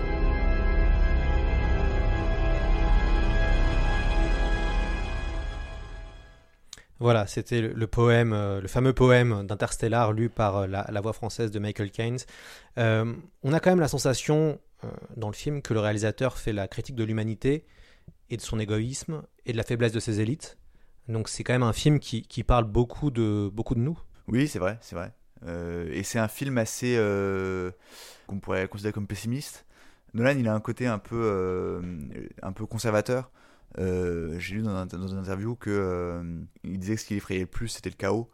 Voilà, 7.01 7.27
c'était 7.27 7.63
le, 7.63 7.87
poème, 7.87 8.33
euh, 8.35 8.61
le 8.61 8.69
fameux 8.69 8.93
poème 8.93 9.47
d'Interstellar 9.47 10.13
lu 10.13 10.29
par 10.29 10.59
euh, 10.59 10.67
la, 10.67 11.01
voix 11.01 11.15
française 11.15 11.51
de 11.51 11.59
Michael 11.59 11.91
Keynes. 11.91 12.19
Euh, 12.79 13.15
on 13.43 13.53
a 13.53 13.61
quand 13.61 13.71
même 13.71 13.81
la 13.81 13.89
sensation 13.89 14.61
dans 15.17 15.29
le 15.29 15.35
film 15.35 15.61
que 15.61 15.75
le 15.75 15.81
réalisateur 15.81 16.39
fait 16.39 16.55
la 16.55 16.69
critique 16.69 16.97
de 16.97 17.05
l'humanité 17.05 17.67
et 18.31 18.37
de 18.37 18.43
son 18.43 18.59
égoïsme 18.59 19.23
et 19.45 19.53
de 19.53 19.57
la 19.57 19.63
faiblesse 19.63 19.93
de 19.93 20.01
ses 20.01 20.21
élites. 20.21 20.59
Donc 21.09 21.29
c'est 21.29 21.43
quand 21.43 21.53
même 21.53 21.63
un 21.63 21.73
film 21.73 21.99
qui, 21.99 22.23
qui, 22.23 22.45
parle 22.45 22.65
beaucoup 22.65 23.11
de, 23.11 23.51
beaucoup 23.53 23.75
de 23.75 23.81
nous. 23.81 23.99
Oui, 24.29 24.49
c'est 24.49 24.59
vrai, 24.59 24.79
c'est 24.81 24.95
vrai. 24.95 25.13
Euh, 25.47 25.89
et 25.93 26.03
c'est 26.03 26.19
un 26.19 26.29
film 26.29 26.59
assez 26.59 26.97
euh, 26.99 27.71
qu'on 28.27 28.39
pourrait 28.39 28.69
considérer 28.69 28.93
comme 28.93 29.07
pessimiste. 29.07 29.67
Nolan, 30.15 30.37
il 30.39 30.49
a 30.49 30.55
un 30.55 30.61
côté 30.61 30.87
un 30.87 30.99
peu, 30.99 31.21
euh, 31.23 31.81
un 32.43 32.53
peu 32.53 32.67
conservateur. 32.67 33.31
J'ai 33.79 34.55
lu 34.55 34.63
dans, 34.63 34.87
une 34.87 35.19
interview 35.19 35.55
que 35.57 36.23
il 36.65 36.79
disait 36.79 36.95
que 36.97 37.01
ce 37.01 37.07
qui 37.07 37.15
l'effrayait 37.15 37.41
le 37.41 37.47
plus, 37.47 37.69
c'était 37.69 37.91
le 37.91 37.97
chaos. 37.97 38.31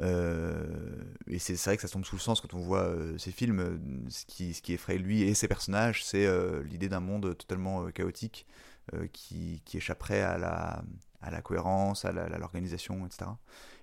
et 0.00 1.38
c'est 1.38 1.54
vrai 1.64 1.76
que 1.76 1.82
ça 1.82 1.88
tombe 1.88 2.04
sous 2.04 2.16
le 2.16 2.20
sens 2.20 2.40
quand 2.40 2.54
on 2.54 2.60
voit 2.60 2.94
ces 3.18 3.32
films. 3.32 3.80
Ce 4.08 4.24
qui, 4.26 4.72
effraie 4.72 4.98
lui 4.98 5.22
et 5.22 5.34
ses 5.34 5.48
personnages, 5.48 6.04
c'est 6.04 6.26
l'idée 6.64 6.88
d'un 6.88 7.00
monde 7.00 7.36
totalement 7.36 7.86
chaotique 7.90 8.46
qui, 9.12 9.62
échapperait 9.74 10.22
à 10.22 10.38
la, 10.38 10.84
à 11.26 11.30
la 11.30 11.42
cohérence, 11.42 12.04
à 12.04 12.12
l'organisation, 12.12 13.04
etc. 13.04 13.32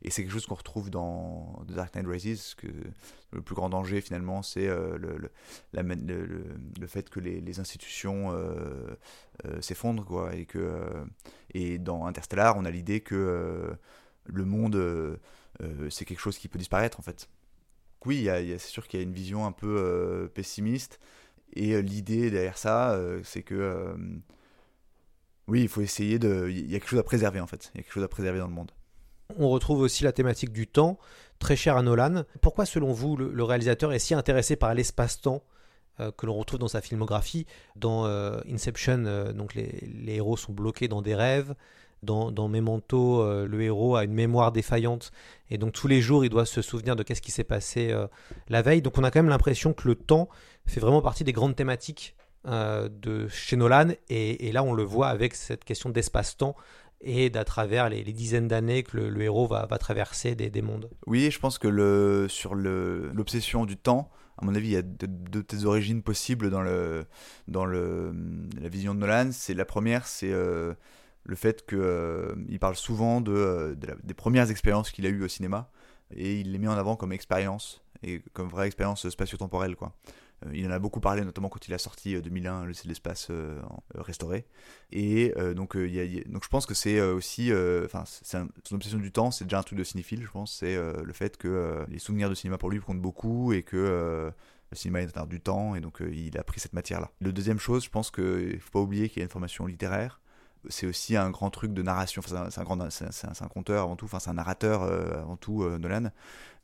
Et 0.02 0.10
c'est 0.10 0.22
quelque 0.22 0.32
chose 0.32 0.46
qu'on 0.46 0.56
retrouve 0.56 0.90
dans 0.90 1.62
The 1.68 1.74
Dark 1.74 1.94
Knight 1.94 2.08
Rises, 2.08 2.56
que 2.56 2.68
le 3.32 3.42
plus 3.42 3.54
grand 3.54 3.70
danger 3.70 4.00
finalement, 4.00 4.42
c'est 4.42 4.68
euh, 4.68 4.98
le, 4.98 5.18
le, 5.18 6.46
le, 6.80 6.88
fait 6.88 7.10
que 7.10 7.20
les, 7.20 7.60
institutions 7.60 8.32
euh, 8.32 8.96
euh, 9.46 9.62
s'effondrent, 9.62 10.06
quoi, 10.06 10.34
et 10.36 10.46
que 10.46 10.88
et 11.54 11.80
dans 11.80 12.06
Interstellar, 12.06 12.56
on 12.58 12.64
a 12.64 12.72
l'idée 12.72 13.02
que 13.02 13.76
le 14.26 14.46
monde, 14.46 15.20
c'est 15.90 16.06
quelque 16.06 16.22
chose 16.22 16.38
qui 16.38 16.48
peut 16.48 16.60
disparaître 16.60 17.00
en 17.00 17.04
fait. 17.04 17.28
Oui, 18.06 18.30
c'est 18.30 18.60
sûr 18.60 18.88
qu'il 18.88 19.00
y 19.00 19.04
a 19.04 19.06
une 19.06 19.14
vision 19.14 19.46
un 19.46 19.52
peu 19.52 20.32
pessimiste, 20.34 21.02
et 21.54 21.82
l'idée 21.82 22.32
derrière 22.32 22.58
ça, 22.58 22.98
c'est 23.24 23.44
que 23.44 23.96
oui, 25.48 25.62
il 25.64 25.68
faut 25.68 25.82
essayer 25.82 26.20
de. 26.20 26.48
Il 26.50 26.72
y 26.72 26.76
a 26.76 26.80
quelque 26.80 26.90
chose 26.90 27.00
à 27.00 27.04
préserver 27.04 27.40
en 27.40 27.48
fait. 27.48 27.72
Il 27.74 27.78
y 27.78 27.80
a 27.80 27.84
quelque 27.84 27.94
chose 27.94 28.04
à 28.04 28.08
préserver 28.08 28.40
dans 28.40 28.48
le 28.48 28.54
monde. 28.54 28.72
On 29.38 29.50
retrouve 29.50 29.80
aussi 29.80 30.04
la 30.04 30.12
thématique 30.12 30.52
du 30.52 30.68
temps, 30.68 30.98
très 31.40 31.56
chère 31.56 31.76
à 31.76 31.82
Nolan. 31.82 32.24
Pourquoi, 32.42 32.66
selon 32.66 32.92
vous, 32.92 33.18
le, 33.18 33.44
réalisateur 33.44 33.92
est 33.92 34.00
si 34.00 34.14
intéressé 34.14 34.56
par 34.56 34.74
l'espace-temps 34.74 35.42
que 36.18 36.26
l'on 36.26 36.36
retrouve 36.36 36.60
dans 36.60 36.68
sa 36.68 36.82
filmographie? 36.82 37.48
Dans 37.76 38.06
Inception, 38.48 39.32
donc 39.34 39.56
les, 39.56 39.90
les, 40.04 40.16
héros 40.16 40.38
sont 40.38 40.54
bloqués 40.54 40.88
dans 40.88 41.02
des 41.02 41.16
rêves. 41.16 41.56
Dans, 42.04 42.32
dans 42.32 42.50
Memento, 42.50 43.46
le 43.46 43.62
héros 43.62 43.96
a 43.96 44.04
une 44.04 44.14
mémoire 44.14 44.52
défaillante 44.52 45.12
et 45.50 45.58
donc 45.58 45.72
tous 45.72 45.88
les 45.88 46.02
jours 46.02 46.26
il 46.26 46.30
doit 46.30 46.46
se 46.46 46.62
souvenir 46.62 46.98
de 46.98 47.04
qu'est-ce 47.04 47.22
qui 47.22 47.32
s'est 47.32 47.46
passé 47.46 47.96
la 48.50 48.62
veille. 48.62 48.82
Donc 48.82 48.98
on 48.98 49.04
a 49.04 49.10
quand 49.10 49.20
même 49.20 49.30
l'impression 49.30 49.74
que 49.74 49.88
le 49.88 49.96
temps 49.96 50.28
fait 50.66 50.82
vraiment 50.82 51.02
partie 51.02 51.24
des 51.24 51.34
grandes 51.34 51.56
thématiques 51.56 52.16
de 52.46 53.28
chez 53.30 53.56
Nolan 53.56 53.90
et, 54.10 54.52
là 54.52 54.64
on 54.64 54.74
le 54.74 54.84
voit 54.84 55.08
avec 55.08 55.34
cette 55.34 55.64
question 55.64 55.90
d'espace-temps 55.90 56.56
et 57.04 57.30
d'à 57.30 57.44
travers 57.44 57.90
les, 57.90 58.04
dizaines 58.04 58.48
d'années 58.48 58.84
que 58.84 58.98
le, 58.98 59.22
héros 59.22 59.48
va, 59.48 59.68
traverser 59.78 60.36
des, 60.36 60.62
mondes. 60.62 60.90
Oui, 61.06 61.30
je 61.32 61.40
pense 61.40 61.58
que 61.58 61.68
le, 61.68 62.28
sur 62.30 62.56
l'obsession 62.56 63.66
du 63.66 63.78
temps, 63.78 64.10
à 64.38 64.46
mon 64.46 64.56
avis, 64.56 64.70
il 64.70 64.74
y 64.74 64.78
a 64.78 64.82
deux, 64.82 65.66
origines 65.66 66.02
possibles 66.02 66.50
dans, 66.50 66.62
le, 66.62 67.06
dans 67.48 67.66
le, 67.66 68.14
la 68.60 68.70
vision 68.70 68.96
de 68.96 69.00
Nolan. 69.00 69.30
C'est 69.32 69.54
la 69.54 69.66
première, 69.66 70.08
c'est 70.08 70.32
euh, 70.32 70.74
le 71.24 71.36
fait 71.36 71.66
qu'il 71.66 71.78
euh, 71.80 72.58
parle 72.60 72.76
souvent 72.76 73.22
de, 73.22 73.32
euh, 73.32 73.76
des 74.04 74.14
premières 74.14 74.50
expériences 74.50 74.92
qu'il 74.92 75.06
a 75.06 75.10
eues 75.10 75.24
au 75.24 75.28
cinéma 75.28 75.70
et 76.16 76.40
il 76.40 76.52
les 76.52 76.60
met 76.60 76.68
en 76.68 76.78
avant 76.78 76.96
comme 76.96 77.12
expérience 77.12 77.84
et 78.04 78.22
comme 78.34 78.50
vraie 78.50 78.68
expérience 78.68 79.08
spatio-temporelle 79.08 79.76
quoi. 79.76 79.94
Euh, 80.46 80.52
il 80.54 80.66
en 80.68 80.72
a 80.72 80.80
beaucoup 80.80 81.00
parlé, 81.00 81.24
notamment 81.24 81.50
quand 81.50 81.68
il 81.68 81.74
a 81.74 81.78
sorti 81.78 82.20
2001, 82.22 82.66
le 82.66 82.74
l'espace 82.86 83.28
euh, 83.30 83.60
euh, 83.96 84.02
restauré. 84.02 84.46
Et 84.92 85.34
donc, 85.56 85.78
donc, 85.78 86.44
je 86.44 86.50
pense 86.50 86.66
que 86.66 86.74
c'est 86.74 87.02
aussi, 87.02 87.52
enfin, 87.86 88.04
son 88.06 88.76
obsession 88.76 89.00
du 89.00 89.12
temps, 89.12 89.32
c'est 89.32 89.46
déjà 89.46 89.60
un 89.60 89.64
truc 89.64 89.80
de 89.80 89.84
cinéphile, 89.84 90.24
je 90.24 90.30
pense. 90.30 90.58
C'est 90.60 90.76
le 90.76 91.14
fait 91.14 91.38
que 91.38 91.86
les 91.88 92.00
souvenirs 92.00 92.30
de 92.30 92.36
cinéma 92.36 92.58
pour 92.58 92.70
lui 92.70 92.80
comptent 92.80 93.02
beaucoup 93.02 93.54
et 93.54 93.64
que 93.64 94.32
le 94.72 94.78
cinéma 94.78 95.02
est 95.02 95.18
un 95.18 95.26
du 95.26 95.40
temps 95.40 95.76
et 95.76 95.82
donc 95.82 96.02
il 96.02 96.38
a 96.38 96.44
pris 96.44 96.60
cette 96.60 96.74
matière-là. 96.74 97.12
Le 97.22 97.34
deuxième 97.34 97.60
chose, 97.60 97.84
je 97.84 97.90
pense 97.90 98.12
qu'il 98.12 98.54
ne 98.56 98.60
faut 98.60 98.72
pas 98.72 98.80
oublier 98.80 99.10
qu'il 99.10 99.20
y 99.20 99.22
a 99.22 99.26
une 99.26 99.32
formation 99.32 99.66
littéraire. 99.66 100.20
C'est 100.70 100.88
aussi 100.88 101.18
un 101.18 101.30
grand 101.30 101.50
truc 101.50 101.74
de 101.74 101.82
narration. 101.82 102.22
Enfin, 102.24 102.50
c'est 102.50 102.62
un, 102.62 102.64
grand, 102.64 102.90
c'est 102.90 103.06
un, 103.26 103.48
conteur 103.48 103.84
avant 103.84 103.96
tout. 103.96 104.06
Enfin, 104.06 104.20
c'est 104.20 104.30
un 104.30 104.36
narrateur 104.36 104.84
avant 104.84 105.38
tout, 105.38 105.68
Nolan. 105.80 106.12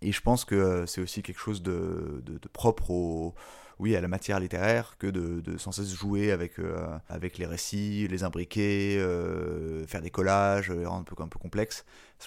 Et 0.01 0.11
je 0.11 0.21
pense 0.21 0.45
que 0.45 0.85
c'est 0.85 1.01
aussi 1.01 1.23
quelque 1.23 1.39
chose 1.39 1.63
de 1.63 2.21
propre 2.53 2.91
au 2.91 3.35
oui, 3.79 3.95
à 3.95 4.01
la 4.01 4.09
matière 4.09 4.39
littéraire 4.41 4.97
que 4.99 5.07
de, 5.07 5.39
de 5.39 5.57
sans 5.57 5.71
cesse 5.71 5.93
jouer 5.93 6.31
avec, 6.31 6.59
euh, 6.59 6.85
avec 7.07 7.37
les 7.37 7.45
récits, 7.45 8.07
les 8.09 8.23
imbriquer, 8.23 8.97
euh, 8.99 9.87
faire 9.87 10.01
des 10.01 10.09
collages, 10.11 10.69
euh, 10.69 10.85
un 10.89 11.03
peu, 11.03 11.15
un 11.23 11.27
peu 11.29 11.39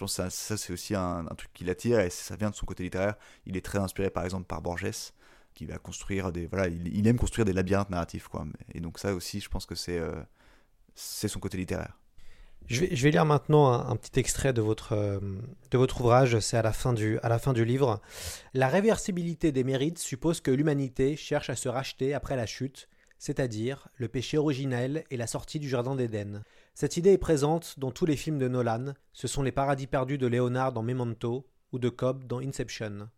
ça, 0.07 0.31
ça 0.31 0.57
c'est 0.57 0.73
aussi 0.73 0.95
un, 0.95 1.25
truc 1.37 1.53
qui 1.53 1.65
l'attire 1.65 2.01
et 2.01 2.09
ça 2.11 2.37
vient 2.37 2.51
de 2.51 2.55
son 2.55 2.65
côté 2.65 2.83
littéraire. 2.85 3.17
Il 3.47 3.57
est 3.57 3.65
très 3.65 3.79
inspiré 3.79 4.09
par 4.09 4.25
exemple 4.25 4.47
par 4.47 4.62
Borges 4.62 5.12
qui 5.55 5.67
va 5.67 5.77
construire 5.79 6.33
des 6.33 6.47
voilà 6.47 6.69
il, 6.69 6.88
il 6.97 7.07
aime 7.07 7.19
construire 7.19 7.45
des 7.45 7.53
labyrinthes 7.53 7.91
narratifs 7.91 8.29
quoi. 8.29 8.47
Et 8.75 8.81
donc 8.81 8.99
ça 8.99 9.15
aussi 9.15 9.41
je 9.41 9.49
pense 9.51 9.67
que 9.67 9.75
c'est 9.75 10.01
c'est 10.95 11.29
son 11.29 11.41
côté 11.41 11.59
littéraire 11.59 11.99
je 12.66 12.85
vais, 12.85 13.11
lire 13.11 13.25
maintenant 13.25 13.72
un, 13.72 13.96
petit 13.96 14.18
extrait 14.18 14.53
de 14.53 14.62
votre, 14.62 14.92
euh, 14.92 15.20
de 15.70 15.79
votre 15.79 16.01
ouvrage, 16.01 16.38
c'est 16.40 16.57
à, 16.57 16.62
la 16.62 16.72
fin 16.72 16.92
du, 16.92 17.18
à 17.22 17.29
la 17.29 17.38
fin 17.38 17.53
du 17.53 17.64
livre. 17.64 18.01
La 18.55 18.68
réversibilité 18.68 19.53
des 19.53 19.64
mérites 19.64 19.98
suppose 19.98 20.40
que 20.40 20.51
l'humanité 20.51 21.16
cherche 21.16 21.51
à 21.51 21.57
se 21.57 21.68
racheter 21.68 22.14
après 22.14 22.37
la 22.37 22.46
chute, 22.46 22.88
c'est-à-dire 23.18 23.88
le 23.96 24.09
péché 24.09 24.38
originel 24.38 25.05
et 25.11 25.16
la 25.16 25.27
sortie 25.27 25.61
du 25.61 25.68
Jardin 25.68 25.94
d'Éden. 25.94 26.42
Cette 26.75 26.96
idée 26.96 27.12
est 27.12 27.18
présente 27.18 27.79
dans 27.79 27.90
tous 27.90 28.07
les 28.07 28.16
films 28.16 28.38
de 28.38 28.48
Nolan, 28.48 28.94
ce 29.12 29.29
sont 29.29 29.42
les 29.42 29.53
paradis 29.53 29.87
perdus 29.87 30.18
de 30.18 30.27
Léonard 30.27 30.72
dans 30.72 30.83
Memento 30.83 31.46
ou 31.72 31.79
de 31.79 31.88
Cobb 31.88 32.25
dans 32.25 32.40
Inception, 32.40 33.09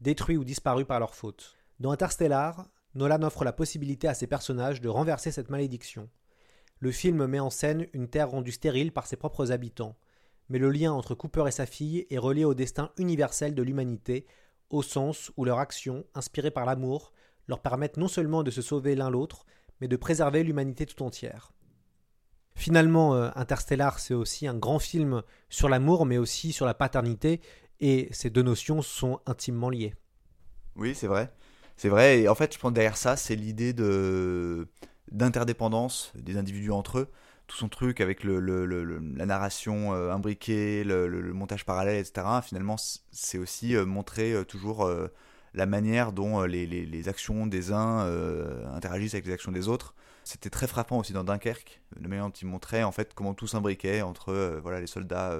détruits 0.00 0.36
ou 0.36 0.44
disparus 0.44 0.86
par 0.86 1.00
leur 1.00 1.14
faute. 1.14 1.56
Dans 1.80 1.92
Interstellar, 1.92 2.68
Nolan 2.94 3.22
offre 3.22 3.44
la 3.44 3.52
possibilité 3.52 4.06
à 4.06 4.14
ses 4.14 4.26
personnages 4.26 4.80
de 4.80 4.88
renverser 4.88 5.32
cette 5.32 5.50
malédiction. 5.50 6.08
Le 6.80 6.90
film 6.90 7.26
met 7.26 7.40
en 7.40 7.50
scène 7.50 7.86
une 7.92 8.08
Terre 8.08 8.30
rendue 8.30 8.52
stérile 8.52 8.92
par 8.92 9.06
ses 9.06 9.16
propres 9.16 9.52
habitants, 9.52 9.96
mais 10.48 10.58
le 10.58 10.70
lien 10.70 10.92
entre 10.92 11.14
Cooper 11.14 11.44
et 11.48 11.52
sa 11.52 11.66
fille 11.66 12.06
est 12.10 12.18
relié 12.18 12.44
au 12.44 12.54
destin 12.54 12.90
universel 12.98 13.54
de 13.54 13.62
l'humanité, 13.62 14.26
au 14.70 14.82
sens 14.82 15.32
où 15.36 15.44
leurs 15.44 15.58
actions, 15.58 16.04
inspirées 16.14 16.50
par 16.50 16.66
l'amour, 16.66 17.12
leur 17.48 17.60
permettent 17.60 17.96
non 17.96 18.08
seulement 18.08 18.42
de 18.42 18.50
se 18.50 18.62
sauver 18.62 18.94
l'un 18.94 19.10
l'autre, 19.10 19.46
mais 19.80 19.88
de 19.88 19.96
préserver 19.96 20.42
l'humanité 20.42 20.86
tout 20.86 21.02
entière. 21.02 21.52
Finalement, 22.56 23.14
euh, 23.14 23.30
Interstellar, 23.34 23.98
c'est 23.98 24.14
aussi 24.14 24.46
un 24.46 24.54
grand 24.54 24.78
film 24.78 25.22
sur 25.48 25.68
l'amour, 25.68 26.06
mais 26.06 26.18
aussi 26.18 26.52
sur 26.52 26.66
la 26.66 26.74
paternité, 26.74 27.40
et 27.80 28.08
ces 28.12 28.30
deux 28.30 28.42
notions 28.42 28.80
sont 28.82 29.20
intimement 29.26 29.70
liées. 29.70 29.94
Oui, 30.76 30.94
c'est 30.94 31.08
vrai. 31.08 31.32
C'est 31.76 31.88
vrai, 31.88 32.20
et 32.20 32.28
en 32.28 32.34
fait, 32.34 32.54
je 32.54 32.58
pense 32.58 32.72
derrière 32.72 32.96
ça, 32.96 33.16
c'est 33.16 33.34
l'idée 33.34 33.72
de 33.72 34.68
d'interdépendance 35.10 36.12
des 36.14 36.36
individus 36.36 36.70
entre 36.70 36.98
eux. 36.98 37.08
Tout 37.46 37.56
son 37.56 37.68
truc 37.68 38.00
avec 38.00 38.24
le, 38.24 38.40
la 38.40 39.26
narration 39.26 39.92
euh, 39.92 40.10
imbriquée, 40.10 40.82
le, 40.82 41.32
montage 41.34 41.66
parallèle, 41.66 41.98
etc. 41.98 42.26
Finalement, 42.42 42.76
c'est 43.12 43.36
aussi 43.36 43.76
euh, 43.76 43.84
montrer 43.84 44.32
euh, 44.32 44.44
toujours 44.44 44.90
la 45.52 45.66
manière 45.66 46.12
dont 46.12 46.42
les, 46.42 46.66
les, 46.66 47.08
actions 47.08 47.46
des 47.46 47.70
uns 47.70 48.06
interagissent 48.74 49.14
avec 49.14 49.26
les 49.26 49.34
actions 49.34 49.52
des 49.52 49.68
autres. 49.68 49.94
C'était 50.24 50.50
très 50.50 50.66
frappant 50.66 50.98
aussi 50.98 51.12
dans 51.12 51.22
Dunkerque, 51.22 51.82
la 52.00 52.08
manière 52.08 52.24
dont 52.24 52.32
il 52.32 52.48
montrait 52.48 52.82
en 52.82 52.92
fait 52.92 53.12
comment 53.14 53.34
tout 53.34 53.46
s'imbriquait 53.46 54.00
entre 54.02 54.58
voilà, 54.62 54.80
les 54.80 54.86
soldats 54.88 55.38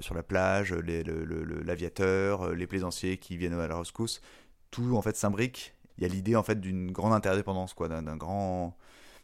sur 0.00 0.14
la 0.14 0.22
plage, 0.22 0.74
l'aviateur, 0.74 2.52
les 2.52 2.66
plaisanciers 2.66 3.16
qui 3.16 3.38
viennent 3.38 3.58
à 3.58 3.68
la 3.68 3.78
rescousse. 3.78 4.20
Tout 4.70 4.96
en 4.96 5.02
fait 5.02 5.16
s'imbrique 5.16 5.75
il 5.98 6.02
y 6.02 6.06
a 6.06 6.08
l'idée 6.08 6.36
en 6.36 6.42
fait 6.42 6.60
d'une 6.60 6.92
grande 6.92 7.12
interdépendance, 7.12 7.74
quoi, 7.74 7.88
d'un 7.88 8.16
grand. 8.16 8.76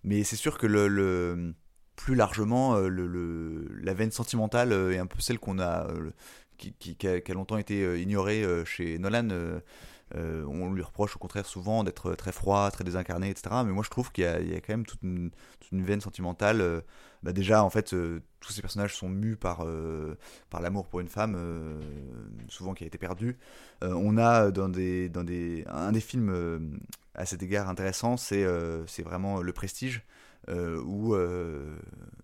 Mais 0.05 0.25
c'est 0.25 0.37
sûr 0.37 0.59
que 0.59 0.67
le, 0.67 1.55
plus 1.97 2.15
largement, 2.15 2.77
euh, 2.77 3.69
la 3.83 3.95
veine 3.95 4.11
sentimentale 4.11 4.73
euh, 4.73 4.93
est 4.93 4.99
un 4.99 5.07
peu 5.07 5.21
celle 5.21 5.39
qu'on 5.39 5.59
a, 5.59 5.87
euh, 5.87 6.11
qui, 6.59 6.97
a, 7.07 7.33
longtemps 7.35 7.59
été 7.59 8.01
ignorée 8.01 8.45
chez 8.65 8.99
Nolan. 8.99 9.29
On 10.15 10.73
lui 10.73 10.83
reproche 10.83 11.17
au 11.17 11.19
contraire 11.19 11.47
souvent 11.47 11.85
d'être 11.85 12.15
très 12.15 12.33
froid, 12.33 12.71
très 12.71 12.85
désincarné, 12.85 13.31
etc. 13.31 13.57
Mais 13.65 13.73
moi 13.73 13.83
je 13.85 13.91
trouve 13.91 14.13
qu'il 14.13 14.25
y, 14.25 14.27
a 14.55 14.61
quand 14.61 14.73
même 14.73 14.87
toute 14.87 15.03
une, 15.03 15.31
veine 15.73 16.01
sentimentale 16.01 16.83
bah 17.23 17.33
déjà 17.33 17.63
en 17.63 17.71
fait 17.71 17.95
euh, 17.95 18.21
tous 18.41 18.53
ces 18.53 18.63
personnages 18.63 18.97
sont 18.97 19.09
mus 19.09 19.37
par 19.37 19.65
euh, 19.65 20.17
l'amour 20.61 20.87
pour 20.89 21.01
une 21.01 21.09
femme 21.09 21.37
euh, 21.37 21.81
souvent 22.49 22.75
qui 22.75 22.85
a 22.85 22.87
été 22.87 22.99
perdue 22.99 23.39
on 23.81 24.17
a 24.17 24.51
dans 24.51 24.69
des 24.69 25.09
dans 25.09 25.25
des 25.25 25.65
un 25.69 25.93
des 25.93 26.01
films 26.01 26.81
à 27.15 27.27
cet 27.27 27.43
égard 27.43 27.69
intéressant 27.69 28.17
c'est 28.17 28.45
vraiment 29.03 29.41
le 29.41 29.53
prestige 29.53 30.03
où 30.49 31.15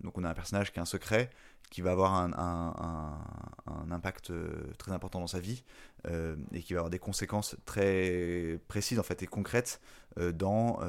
donc 0.01 0.17
on 0.17 0.23
a 0.23 0.29
un 0.29 0.33
personnage 0.33 0.71
qui 0.71 0.79
a 0.79 0.81
un 0.81 0.85
secret 0.85 1.29
qui 1.69 1.81
va 1.81 1.91
avoir 1.91 2.15
un, 2.15 3.91
impact 3.91 4.31
très 4.77 4.91
important 4.91 5.19
dans 5.19 5.27
sa 5.27 5.39
vie 5.39 5.63
et 6.51 6.61
qui 6.61 6.73
va 6.73 6.79
avoir 6.79 6.89
des 6.89 6.99
conséquences 6.99 7.55
très 7.65 8.59
précises 8.67 8.99
en 8.99 9.03
fait 9.03 9.23
et 9.23 9.27
concrètes 9.27 9.79
dans 10.17 10.79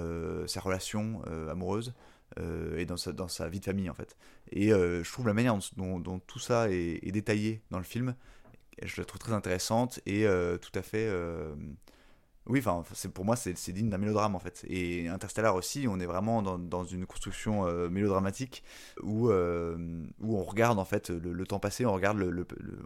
sa 0.47 0.61
relation 0.61 1.23
amoureuse 1.51 1.95
euh, 2.39 2.79
et 2.79 2.87
dans 2.87 2.97
sa, 2.97 3.49
vie 3.49 3.59
de 3.59 3.65
famille 3.65 3.91
en 3.91 3.95
fait. 3.95 4.17
Et 4.53 4.73
euh, 4.73 5.03
je 5.03 5.13
trouve 5.13 5.27
la 5.27 5.35
manière 5.35 5.59
dont, 5.77 6.21
tout 6.21 6.39
ça 6.39 6.71
est, 6.71 7.11
détaillé 7.11 7.61
dans 7.71 7.79
le 7.79 7.85
film, 7.85 8.15
je 8.83 9.01
la 9.01 9.05
trouve 9.05 9.19
très 9.19 9.33
intéressante 9.33 9.99
et 10.07 10.27
euh, 10.27 10.57
tout 10.57 10.71
à 10.79 10.83
fait 10.83 11.11
oui, 12.47 12.61
enfin, 12.65 12.83
pour 13.13 13.25
moi, 13.25 13.37
c'est 13.37 13.73
digne 13.73 13.91
d'un 13.91 13.99
mélodrame 13.99 14.35
en 14.35 14.39
fait. 14.39 14.65
Et 14.67 15.09
Interstellar 15.09 15.55
aussi, 15.55 15.87
on 15.89 16.01
est 16.01 16.07
vraiment 16.07 16.43
dans, 16.43 16.85
une 16.85 17.07
construction 17.07 17.67
euh, 17.67 17.89
mélodramatique 17.89 18.65
où, 19.03 19.29
euh, 19.29 19.77
où 20.21 20.37
on 20.37 20.43
regarde 20.43 20.79
en 20.79 20.85
fait 20.85 21.11
le, 21.11 21.47
temps 21.47 21.61
passé, 21.61 21.85
on 21.85 21.93
regarde 21.93 22.19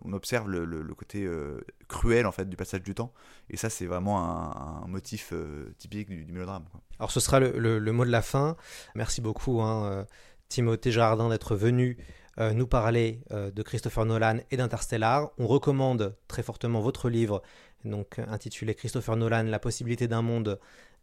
on 0.04 0.12
observe 0.12 0.50
le, 0.50 0.94
côté 0.94 1.24
euh, 1.24 1.60
cruel 1.88 2.26
en 2.26 2.32
fait 2.32 2.48
du 2.48 2.56
passage 2.56 2.82
du 2.82 2.94
temps. 2.94 3.12
Et 3.48 3.56
ça, 3.56 3.70
c'est 3.70 3.86
vraiment 3.86 4.18
un, 4.18 4.86
motif 4.88 5.32
typique 5.78 6.08
du, 6.08 6.32
mélodrame. 6.32 6.64
Alors, 6.98 7.10
ce 7.10 7.20
sera 7.20 7.40
le, 7.40 7.92
mot 7.92 8.04
de 8.04 8.10
la 8.10 8.22
fin. 8.22 8.56
Merci 8.94 9.20
beaucoup, 9.20 9.62
hein, 9.62 10.06
Timothée 10.48 10.92
Jardin, 10.92 11.28
d'être 11.28 11.54
venu. 11.54 11.96
nous 12.38 12.66
parler 12.66 13.20
de 13.30 13.62
Christopher 13.62 14.04
Nolan 14.04 14.38
et 14.50 14.56
d'Interstellar. 14.56 15.30
On 15.38 15.46
recommande 15.46 16.16
très 16.28 16.42
fortement 16.42 16.80
votre 16.80 17.08
livre 17.08 17.40
donc 17.85 18.18
intitulé 18.29 18.75
Christopher 18.75 19.16
Nolan, 19.16 19.44
La 19.44 19.59
possibilité 19.59 20.09
d'un 20.09 20.23
monde, 20.23 20.59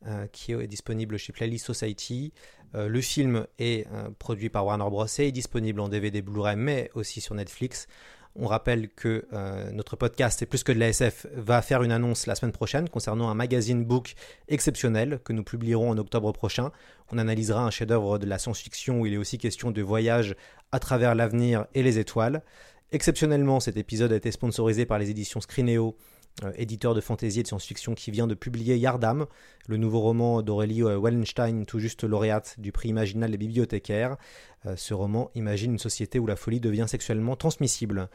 euh, 0.08 0.26
qui 0.32 0.52
est 0.52 0.66
disponible 0.66 1.18
chez 1.18 1.32
Playlist 1.32 1.64
Society. 1.64 2.34
Euh, 2.74 2.88
le 2.88 3.02
film 3.02 3.46
est 3.60 3.86
euh, 3.94 4.10
produit 4.18 4.50
par 4.50 4.66
Warner 4.66 4.90
Bros. 4.90 5.06
et 5.06 5.28
est 5.28 5.32
disponible 5.32 5.80
en 5.80 5.90
DVD 5.90 6.24
Blu-ray, 6.24 6.56
mais 6.56 6.90
aussi 6.96 7.22
sur 7.22 7.36
Netflix. 7.36 7.88
On 8.36 8.48
rappelle 8.48 8.90
que 8.90 9.28
notre 9.74 9.98
podcast, 9.98 10.40
c'est 10.40 10.46
plus 10.46 10.64
que 10.64 10.72
de 10.72 10.80
la 10.80 10.88
SF, 10.88 11.28
va 11.36 11.62
faire 11.62 11.84
une 11.84 11.92
annonce 11.92 12.28
la 12.28 12.36
semaine 12.36 12.54
prochaine 12.54 12.88
concernant 12.88 13.30
un 13.30 13.34
magazine 13.34 13.84
book 13.84 14.14
exceptionnel 14.48 15.20
que 15.26 15.34
nous 15.34 15.44
publierons 15.44 15.90
en 15.90 15.98
octobre 15.98 16.32
prochain. 16.32 16.72
On 17.12 17.18
analysera 17.18 17.62
un 17.62 17.72
chef-d'œuvre 17.72 18.20
de 18.20 18.26
la 18.26 18.40
science-fiction 18.40 19.02
où 19.02 19.06
il 19.06 19.14
est 19.14 19.18
aussi 19.18 19.38
question 19.38 19.70
de 19.72 19.82
voyage 19.82 20.38
à 20.72 20.80
travers 20.80 21.14
l'avenir 21.14 21.66
et 21.76 21.84
les 21.84 22.00
étoiles. 22.00 22.42
Exceptionnellement, 22.94 23.60
cet 23.60 23.76
épisode 23.76 24.14
a 24.14 24.16
été 24.16 24.32
sponsorisé 24.32 24.86
par 24.86 24.98
les 24.98 25.10
éditions 25.10 25.42
Scrineo 25.42 25.98
éditeur 26.56 26.96
de 26.96 27.02
fantasy 27.02 27.40
et 27.40 27.44
de 27.44 27.48
science-fiction 27.48 27.94
qui 27.94 28.12
vient 28.12 28.28
de 28.28 28.34
publier 28.34 28.78
Yardam, 28.78 29.26
le 29.68 29.78
nouveau 29.78 30.00
roman 30.00 30.42
d'Aurélie 30.42 30.84
euh, 30.84 30.98
Wallenstein, 30.98 31.66
tout 31.66 31.80
juste 31.80 32.04
lauréate 32.04 32.56
du 32.58 32.72
prix 32.72 32.90
Imaginal 32.90 33.32
des 33.32 33.38
bibliothécaires. 33.38 34.18
Euh, 34.66 34.76
ce 34.76 34.94
roman 34.94 35.32
imagine 35.36 35.74
une 35.74 35.80
société 35.80 36.20
où 36.20 36.28
la 36.28 36.36
folie 36.36 36.60
devient 36.60 36.86
sexuellement 36.88 37.36
transmissible. 37.36 38.10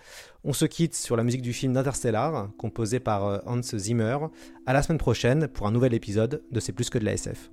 On 0.45 0.53
se 0.53 0.65
quitte 0.65 0.95
sur 0.95 1.17
la 1.17 1.25
musique 1.25 1.43
du 1.43 1.53
film 1.53 1.73
d'Interstellar, 1.73 2.51
composé 2.59 3.01
par 3.01 3.43
Hans 3.47 3.63
Zimmer. 3.63 4.19
À 4.67 4.73
la 4.73 4.83
semaine 4.83 4.99
prochaine 4.99 5.49
pour 5.49 5.67
un 5.67 5.73
nouvel 5.73 5.95
épisode 5.95 6.43
de 6.51 6.61
C'est 6.61 6.73
plus 6.73 6.91
que 6.91 6.99
de 6.99 7.05
la 7.05 7.13
SF. 7.13 7.51